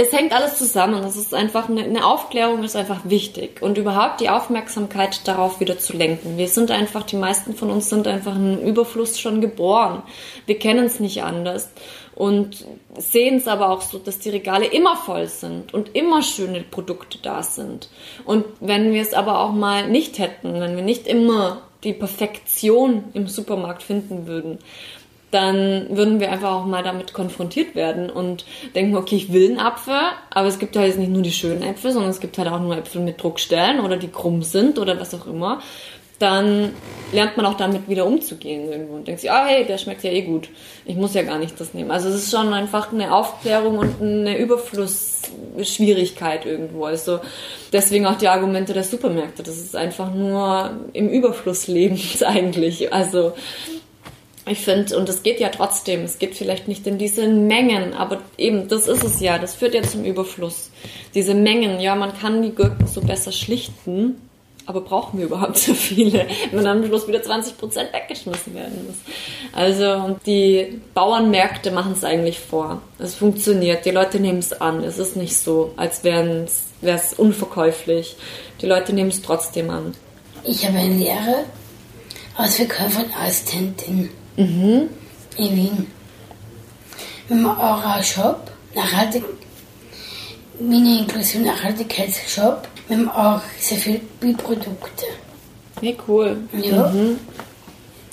es 0.00 0.12
hängt 0.12 0.32
alles 0.32 0.58
zusammen. 0.58 1.02
Das 1.02 1.16
ist 1.16 1.34
einfach 1.34 1.68
eine, 1.68 1.82
eine, 1.82 2.06
Aufklärung 2.06 2.62
ist 2.62 2.76
einfach 2.76 3.00
wichtig 3.04 3.62
und 3.62 3.78
überhaupt 3.78 4.20
die 4.20 4.30
Aufmerksamkeit 4.30 5.26
darauf 5.26 5.58
wieder 5.58 5.78
zu 5.78 5.96
lenken. 5.96 6.36
Wir 6.36 6.46
sind 6.46 6.70
einfach, 6.70 7.02
die 7.02 7.16
meisten 7.16 7.54
von 7.54 7.70
uns 7.70 7.88
sind 7.88 8.06
einfach 8.06 8.36
in 8.36 8.62
Überfluss 8.62 9.18
schon 9.18 9.40
geboren. 9.40 10.02
Wir 10.46 10.58
kennen 10.58 10.84
es 10.84 11.00
nicht 11.00 11.24
anders 11.24 11.70
und 12.14 12.64
sehen 12.96 13.38
es 13.38 13.48
aber 13.48 13.70
auch 13.70 13.80
so, 13.80 13.98
dass 13.98 14.20
die 14.20 14.30
Regale 14.30 14.66
immer 14.66 14.96
voll 14.96 15.26
sind 15.26 15.74
und 15.74 15.96
immer 15.96 16.22
schöne 16.22 16.62
Produkte 16.62 17.18
da 17.20 17.42
sind. 17.42 17.88
Und 18.24 18.44
wenn 18.60 18.92
wir 18.92 19.02
es 19.02 19.14
aber 19.14 19.40
auch 19.40 19.52
mal 19.52 19.88
nicht 19.88 20.18
hätten, 20.20 20.60
wenn 20.60 20.76
wir 20.76 20.84
nicht 20.84 21.08
immer 21.08 21.62
die 21.84 21.92
Perfektion 21.92 23.04
im 23.14 23.28
Supermarkt 23.28 23.82
finden 23.82 24.26
würden, 24.26 24.58
dann 25.30 25.86
würden 25.90 26.20
wir 26.20 26.32
einfach 26.32 26.52
auch 26.52 26.64
mal 26.64 26.82
damit 26.82 27.12
konfrontiert 27.12 27.74
werden 27.74 28.08
und 28.08 28.46
denken, 28.74 28.96
okay, 28.96 29.16
ich 29.16 29.32
will 29.32 29.50
einen 29.50 29.60
Apfel, 29.60 29.94
aber 30.30 30.48
es 30.48 30.58
gibt 30.58 30.74
halt 30.74 30.86
jetzt 30.86 30.98
nicht 30.98 31.10
nur 31.10 31.22
die 31.22 31.32
schönen 31.32 31.62
Äpfel, 31.62 31.92
sondern 31.92 32.10
es 32.10 32.20
gibt 32.20 32.38
halt 32.38 32.48
auch 32.48 32.60
nur 32.60 32.76
Äpfel 32.76 33.02
mit 33.02 33.22
Druckstellen 33.22 33.80
oder 33.80 33.98
die 33.98 34.08
krumm 34.08 34.42
sind 34.42 34.78
oder 34.78 34.98
was 34.98 35.14
auch 35.14 35.26
immer 35.26 35.60
dann 36.18 36.72
lernt 37.12 37.36
man 37.36 37.46
auch 37.46 37.54
damit 37.54 37.88
wieder 37.88 38.04
umzugehen 38.06 38.70
irgendwo 38.70 38.96
und 38.96 39.06
denkt 39.06 39.20
sich, 39.20 39.30
ah 39.30 39.46
hey, 39.46 39.64
der 39.64 39.78
schmeckt 39.78 40.02
ja 40.04 40.10
eh 40.10 40.22
gut. 40.22 40.48
Ich 40.84 40.96
muss 40.96 41.14
ja 41.14 41.22
gar 41.22 41.38
nicht 41.38 41.60
das 41.60 41.74
nehmen. 41.74 41.90
Also 41.90 42.08
es 42.08 42.14
ist 42.16 42.30
schon 42.30 42.52
einfach 42.52 42.92
eine 42.92 43.14
Aufklärung 43.14 43.78
und 43.78 44.02
eine 44.02 44.36
Überflussschwierigkeit 44.36 46.44
irgendwo. 46.44 46.84
Also 46.84 47.20
deswegen 47.72 48.04
auch 48.06 48.18
die 48.18 48.28
Argumente 48.28 48.74
der 48.74 48.84
Supermärkte. 48.84 49.42
Das 49.42 49.56
ist 49.56 49.74
einfach 49.74 50.12
nur 50.12 50.72
im 50.92 51.08
Überfluss 51.08 51.66
lebens 51.66 52.22
eigentlich. 52.22 52.92
Also 52.92 53.32
ich 54.46 54.60
finde, 54.60 54.98
und 54.98 55.08
es 55.08 55.22
geht 55.22 55.40
ja 55.40 55.48
trotzdem, 55.50 56.04
es 56.04 56.18
geht 56.18 56.34
vielleicht 56.34 56.68
nicht 56.68 56.86
in 56.86 56.98
diese 56.98 57.26
Mengen, 57.28 57.94
aber 57.94 58.18
eben, 58.36 58.68
das 58.68 58.86
ist 58.88 59.04
es 59.04 59.20
ja, 59.20 59.38
das 59.38 59.54
führt 59.54 59.72
ja 59.74 59.82
zum 59.82 60.04
Überfluss. 60.04 60.70
Diese 61.14 61.32
Mengen, 61.34 61.80
ja, 61.80 61.94
man 61.94 62.12
kann 62.16 62.42
die 62.42 62.54
Gurken 62.54 62.86
so 62.86 63.00
besser 63.00 63.32
schlichten, 63.32 64.27
aber 64.68 64.82
brauchen 64.82 65.18
wir 65.18 65.24
überhaupt 65.24 65.56
so 65.56 65.72
viele, 65.72 66.26
wenn 66.52 66.62
dann 66.62 66.82
am 66.82 66.86
Schluss 66.86 67.08
wieder 67.08 67.22
20 67.22 67.56
Prozent 67.56 67.90
weggeschmissen 67.94 68.54
werden 68.54 68.86
muss. 68.86 68.96
Also 69.52 70.18
die 70.26 70.82
Bauernmärkte 70.92 71.70
machen 71.70 71.92
es 71.92 72.04
eigentlich 72.04 72.38
vor. 72.38 72.82
Es 72.98 73.14
funktioniert, 73.14 73.86
die 73.86 73.92
Leute 73.92 74.20
nehmen 74.20 74.40
es 74.40 74.52
an. 74.52 74.84
Es 74.84 74.98
ist 74.98 75.16
nicht 75.16 75.38
so, 75.38 75.72
als 75.76 76.04
wäre 76.04 76.46
es 76.82 77.14
unverkäuflich. 77.14 78.16
Die 78.60 78.66
Leute 78.66 78.92
nehmen 78.92 79.08
es 79.08 79.22
trotzdem 79.22 79.70
an. 79.70 79.94
Ich 80.44 80.66
habe 80.66 80.76
eine 80.76 80.94
Lehre 80.94 81.44
als 82.36 82.56
Verkäuferassistentin 82.56 84.10
mhm. 84.36 84.90
in 85.38 85.56
Wien. 85.56 85.86
Wenn 87.28 87.40
man 87.40 87.58
einen 87.58 88.04
Shop, 88.04 88.50
nachhaltig, 88.74 89.24
Wiener 90.60 91.00
Inklusion 91.00 91.44
Nachhaltigkeitsshop, 91.44 92.68
wir 92.88 92.96
haben 92.96 93.10
auch 93.10 93.42
sehr 93.58 93.78
viele 93.78 94.00
Biprodukte. 94.20 95.04
Wie 95.80 95.96
cool. 96.08 96.38
Ja. 96.52 96.88
Mhm. 96.88 97.18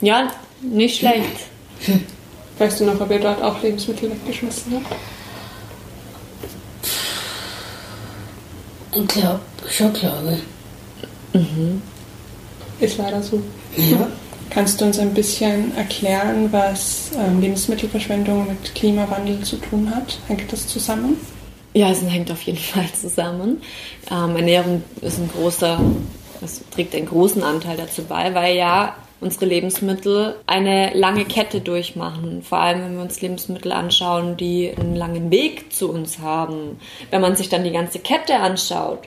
Ja, 0.02 0.32
nicht 0.62 1.00
schlecht. 1.00 1.48
Weißt 2.58 2.80
du 2.80 2.86
noch, 2.86 3.00
ob 3.00 3.10
ihr 3.12 3.20
dort 3.20 3.42
auch 3.42 3.62
Lebensmittel 3.62 4.12
weggeschmissen 4.12 4.74
habt? 4.76 4.96
Ich 8.94 9.08
glaube, 9.08 9.42
schon 9.70 9.92
glaube 9.94 10.38
mhm. 11.34 11.82
Ist 12.80 12.98
leider 12.98 13.22
so. 13.22 13.42
Ja. 13.76 14.08
Kannst 14.50 14.80
du 14.80 14.86
uns 14.86 15.00
ein 15.00 15.14
bisschen 15.14 15.76
erklären, 15.76 16.48
was 16.52 17.10
ähm, 17.18 17.42
Lebensmittelverschwendung 17.42 18.48
mit 18.48 18.74
Klimawandel 18.74 19.42
zu 19.42 19.58
tun 19.58 19.94
hat? 19.94 20.18
Hängt 20.28 20.52
das 20.52 20.68
zusammen? 20.68 21.18
Ja, 21.76 21.90
es 21.90 22.02
hängt 22.02 22.32
auf 22.32 22.42
jeden 22.44 22.58
Fall 22.74 22.88
zusammen. 22.94 23.62
Ähm, 24.10 24.38
Ernährung 24.38 24.82
ist 25.02 25.20
ein 25.20 25.30
großer, 25.30 25.80
es 26.42 26.64
trägt 26.70 26.96
einen 26.96 27.06
großen 27.06 27.44
Anteil 27.44 27.76
dazu 27.76 28.04
bei, 28.06 28.34
weil 28.34 28.56
ja 28.56 28.96
unsere 29.20 29.46
Lebensmittel 29.46 30.36
eine 30.46 30.94
lange 30.94 31.26
Kette 31.26 31.60
durchmachen. 31.60 32.44
Vor 32.44 32.60
allem, 32.60 32.82
wenn 32.82 32.96
wir 32.96 33.02
uns 33.02 33.20
Lebensmittel 33.20 33.74
anschauen, 33.74 34.38
die 34.38 34.74
einen 34.78 34.96
langen 34.96 35.32
Weg 35.32 35.74
zu 35.74 35.92
uns 35.92 36.20
haben. 36.20 36.80
Wenn 37.12 37.22
man 37.22 37.36
sich 37.36 37.50
dann 37.50 37.64
die 37.64 37.72
ganze 37.72 38.00
Kette 38.00 38.36
anschaut, 38.36 39.00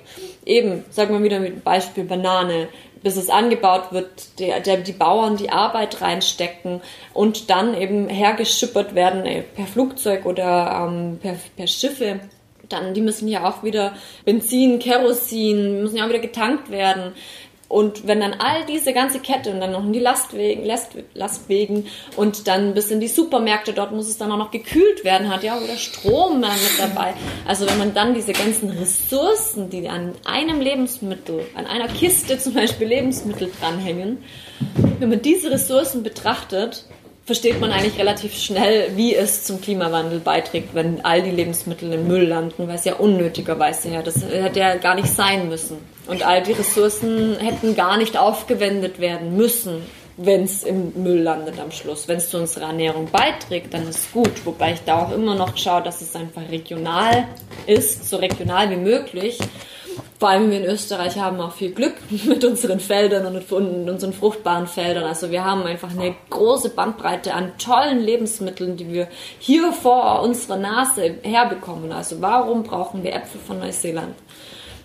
eben, 0.45 0.85
sagen 0.91 1.15
wir 1.15 1.23
wieder 1.23 1.41
mit 1.41 1.65
Beispiel 1.65 2.05
Banane, 2.05 2.69
bis 3.03 3.17
es 3.17 3.31
angebaut 3.31 3.93
wird, 3.93 4.39
der, 4.41 4.61
der, 4.61 4.79
die 4.79 4.93
Bauern 4.93 5.37
die 5.37 5.51
Arbeit 5.51 6.03
reinstecken 6.03 6.83
und 7.15 7.49
dann 7.49 7.81
eben 7.81 8.09
hergeschippert 8.09 8.95
werden 8.95 9.25
äh, 9.25 9.43
per 9.43 9.67
Flugzeug 9.67 10.27
oder 10.27 10.87
ähm, 10.87 11.19
per, 11.23 11.37
per 11.57 11.67
Schiffe 11.67 12.21
dann 12.69 12.95
die 12.95 13.01
müssen 13.01 13.29
ja 13.29 13.49
auch 13.49 13.63
wieder 13.63 13.95
Benzin, 14.25 14.79
Kerosin, 14.79 15.83
müssen 15.83 15.97
ja 15.97 16.05
auch 16.05 16.09
wieder 16.09 16.19
getankt 16.19 16.71
werden. 16.71 17.13
Und 17.69 18.07
wenn 18.07 18.21
dann 18.21 18.35
all 18.39 18.65
diese 18.65 18.95
ganze 18.95 19.21
Kette 19.21 19.51
und 19.51 19.61
dann 19.61 19.73
noch 19.73 19.85
in 19.85 19.93
die 19.93 19.99
Lastwegen, 19.99 20.65
Last, 20.65 20.93
Lastwegen 21.13 21.87
und 22.17 22.49
dann 22.49 22.73
bis 22.73 22.91
in 22.91 22.99
die 22.99 23.09
Supermärkte, 23.09 23.75
dort 23.75 23.93
muss 23.93 24.09
es 24.09 24.17
dann 24.17 24.33
auch 24.33 24.39
noch 24.39 24.51
gekühlt 24.51 25.05
werden, 25.05 25.29
hat 25.29 25.43
ja 25.43 25.55
auch 25.55 25.63
wieder 25.63 25.77
Strom 25.77 26.41
mit 26.41 26.51
dabei. 26.79 27.13
Also 27.47 27.67
wenn 27.67 27.77
man 27.77 27.93
dann 27.93 28.15
diese 28.15 28.33
ganzen 28.33 28.71
Ressourcen, 28.71 29.69
die 29.69 29.87
an 29.87 30.15
einem 30.25 30.63
Lebensmittel, 30.63 31.45
an 31.55 31.67
einer 31.67 31.89
Kiste 31.89 32.39
zum 32.39 32.55
Beispiel 32.55 32.89
Lebensmittel 32.89 33.51
dranhängen, 33.61 34.25
wenn 34.99 35.11
man 35.11 35.21
diese 35.21 35.51
Ressourcen 35.51 36.03
betrachtet, 36.03 36.87
versteht 37.29 37.61
man 37.61 37.73
eigentlich 37.73 37.99
relativ 37.99 38.35
schnell, 38.35 38.97
wie 38.97 39.14
es 39.14 39.45
zum 39.45 39.61
Klimawandel 39.61 40.19
beiträgt, 40.19 40.75
wenn 40.75 41.05
all 41.05 41.21
die 41.21 41.31
Lebensmittel 41.31 41.93
im 41.93 42.09
Müll 42.09 42.27
landen, 42.27 42.67
weil 42.67 42.77
es 42.77 42.87
ja 42.87 42.95
unnötigerweise 42.95 43.91
ja, 43.91 44.01
das 44.01 44.25
hätte 44.25 44.61
ja 44.61 44.77
gar 44.77 44.95
nicht 44.95 45.09
sein 45.09 45.51
müssen. 45.51 45.77
Und 46.07 46.27
all 46.27 46.43
die 46.43 46.53
Ressourcen 46.53 47.38
hätten 47.38 47.77
gar 47.77 47.99
nicht 47.99 48.17
aufgewendet 48.17 48.99
werden 48.99 49.37
müssen, 49.37 49.83
wenn 50.17 50.45
es 50.45 50.62
im 50.62 50.95
Müll 51.03 51.21
landet 51.21 51.61
am 51.61 51.71
Schluss. 51.71 52.09
Wenn 52.09 52.17
es 52.17 52.31
zu 52.31 52.38
unserer 52.38 52.69
Ernährung 52.69 53.11
beiträgt, 53.12 53.75
dann 53.75 53.87
ist 53.87 54.11
gut. 54.11 54.47
Wobei 54.47 54.73
ich 54.73 54.81
da 54.87 55.05
auch 55.05 55.12
immer 55.12 55.35
noch 55.35 55.55
schaue, 55.59 55.83
dass 55.83 56.01
es 56.01 56.17
einfach 56.17 56.49
regional 56.51 57.29
ist, 57.67 58.09
so 58.09 58.17
regional 58.17 58.71
wie 58.71 58.77
möglich 58.77 59.38
vor 60.19 60.31
allem 60.31 60.51
wir 60.51 60.59
in 60.59 60.65
Österreich 60.65 61.17
haben 61.19 61.41
auch 61.41 61.53
viel 61.53 61.71
Glück 61.71 61.95
mit 62.27 62.45
unseren 62.45 62.81
Feldern 62.81 63.27
und 63.27 63.89
unseren 63.89 64.13
fruchtbaren 64.13 64.67
Feldern. 64.67 65.05
Also 65.05 65.31
wir 65.31 65.45
haben 65.45 65.63
einfach 65.63 65.91
eine 65.91 66.15
große 66.31 66.71
Bandbreite 66.71 67.35
an 67.35 67.53
tollen 67.59 68.01
Lebensmitteln, 68.01 68.77
die 68.77 68.93
wir 68.93 69.09
hier 69.39 69.73
vor 69.73 70.23
unserer 70.23 70.57
Nase 70.57 71.19
herbekommen. 71.23 71.93
Also 71.93 72.21
warum 72.21 72.65
brauchen 72.65 73.05
wir 73.05 73.15
Äpfel 73.15 73.41
von 73.41 73.61
Neuseeland? 73.61 74.15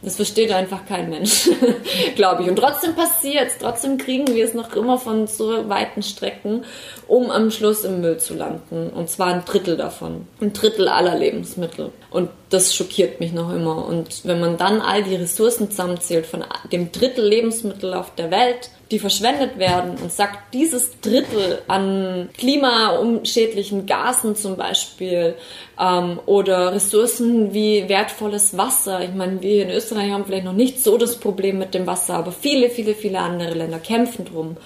Das 0.03 0.17
versteht 0.17 0.51
einfach 0.51 0.85
kein 0.85 1.09
Mensch, 1.09 1.49
glaube 2.15 2.43
ich. 2.43 2.49
Und 2.49 2.57
trotzdem 2.57 2.93
passiert 2.93 3.47
es, 3.47 3.57
trotzdem 3.57 3.97
kriegen 3.97 4.27
wir 4.27 4.43
es 4.43 4.53
noch 4.53 4.75
immer 4.75 4.97
von 4.97 5.27
so 5.27 5.69
weiten 5.69 6.03
Strecken, 6.03 6.65
um 7.07 7.31
am 7.31 7.51
Schluss 7.51 7.85
im 7.85 8.01
Müll 8.01 8.17
zu 8.17 8.33
landen. 8.33 8.89
Und 8.89 9.09
zwar 9.09 9.27
ein 9.27 9.45
Drittel 9.45 9.77
davon. 9.77 10.27
Ein 10.41 10.51
Drittel 10.51 10.89
aller 10.89 11.17
Lebensmittel. 11.17 11.91
Und 12.09 12.29
das 12.49 12.75
schockiert 12.75 13.21
mich 13.21 13.31
noch 13.31 13.53
immer. 13.53 13.85
Und 13.85 14.25
wenn 14.25 14.41
man 14.41 14.57
dann 14.57 14.81
all 14.81 15.03
die 15.03 15.15
Ressourcen 15.15 15.71
zusammenzählt 15.71 16.25
von 16.25 16.43
dem 16.71 16.91
Drittel 16.91 17.25
Lebensmittel 17.25 17.93
auf 17.93 18.13
der 18.15 18.29
Welt, 18.29 18.69
die 18.93 18.99
verschwendet 18.99 19.57
werden 19.57 19.95
und 20.01 20.11
sagt, 20.11 20.53
dieses 20.53 21.01
Drittel 21.01 21.63
an 21.67 22.29
klimaumschädlichen 22.37 23.87
Gasen 23.87 24.35
zum 24.35 24.55
Beispiel 24.55 25.33
ähm, 25.79 26.19
oder 26.27 26.73
Ressourcen 26.73 27.55
wie 27.55 27.89
wertvolles 27.89 28.55
Wasser. 28.55 29.01
Ich 29.01 29.15
meine, 29.15 29.41
wir 29.41 29.63
in 29.63 29.71
Österreich 29.71 30.11
haben 30.11 30.25
vielleicht 30.25 30.45
noch 30.45 30.53
nicht 30.53 30.79
so 30.83 30.99
das 30.99 31.17
Problem 31.19 31.57
mit 31.57 31.73
dem 31.73 31.87
Wasser, 31.87 32.13
aber 32.13 32.31
viele, 32.31 32.69
viele, 32.69 32.93
viele 32.93 33.17
andere 33.17 33.55
Länder 33.55 33.79
kämpfen 33.79 34.25
drum. 34.25 34.57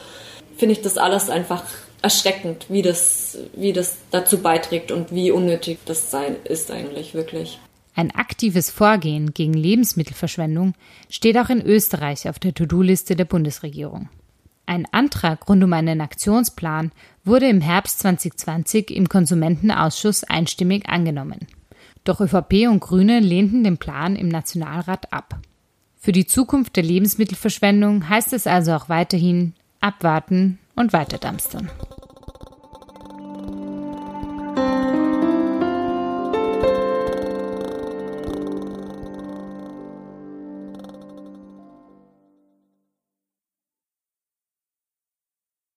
Finde 0.58 0.74
ich 0.74 0.82
das 0.82 0.98
alles 0.98 1.30
einfach 1.30 1.64
erschreckend, 2.02 2.66
wie 2.68 2.82
das, 2.82 3.38
wie 3.54 3.72
das 3.72 3.96
dazu 4.12 4.40
beiträgt 4.40 4.92
und 4.92 5.16
wie 5.16 5.32
unnötig 5.32 5.80
das 5.86 6.12
sein 6.12 6.36
ist 6.44 6.70
eigentlich 6.70 7.14
wirklich. 7.14 7.60
Ein 7.98 8.14
aktives 8.14 8.70
Vorgehen 8.70 9.34
gegen 9.34 9.56
Lebensmittelverschwendung 9.56 10.76
steht 11.10 11.36
auch 11.36 11.50
in 11.50 11.66
Österreich 11.66 12.30
auf 12.30 12.38
der 12.38 12.54
To-Do-Liste 12.54 13.16
der 13.16 13.26
Bundesregierung. 13.26 14.10
Ein 14.68 14.86
Antrag 14.92 15.50
rund 15.50 15.64
um 15.64 15.74
einen 15.74 16.00
Aktionsplan 16.00 16.92
wurde 17.26 17.50
im 17.50 17.60
Herbst 17.60 17.98
2020 18.02 18.92
im 18.92 19.10
Konsumentenausschuss 19.10 20.24
einstimmig 20.26 20.88
angenommen. 20.88 21.48
Doch 22.04 22.22
ÖVP 22.22 22.68
und 22.70 22.82
Grüne 22.82 23.20
lehnten 23.20 23.64
den 23.64 23.80
Plan 23.80 24.16
im 24.16 24.28
Nationalrat 24.28 25.12
ab. 25.12 25.40
Für 25.96 26.12
die 26.12 26.28
Zukunft 26.28 26.76
der 26.76 26.84
Lebensmittelverschwendung 26.84 28.08
heißt 28.08 28.32
es 28.32 28.46
also 28.46 28.74
auch 28.74 28.90
weiterhin 28.90 29.56
abwarten 29.82 30.60
und 30.76 30.94
weiterdampstern. 30.94 31.72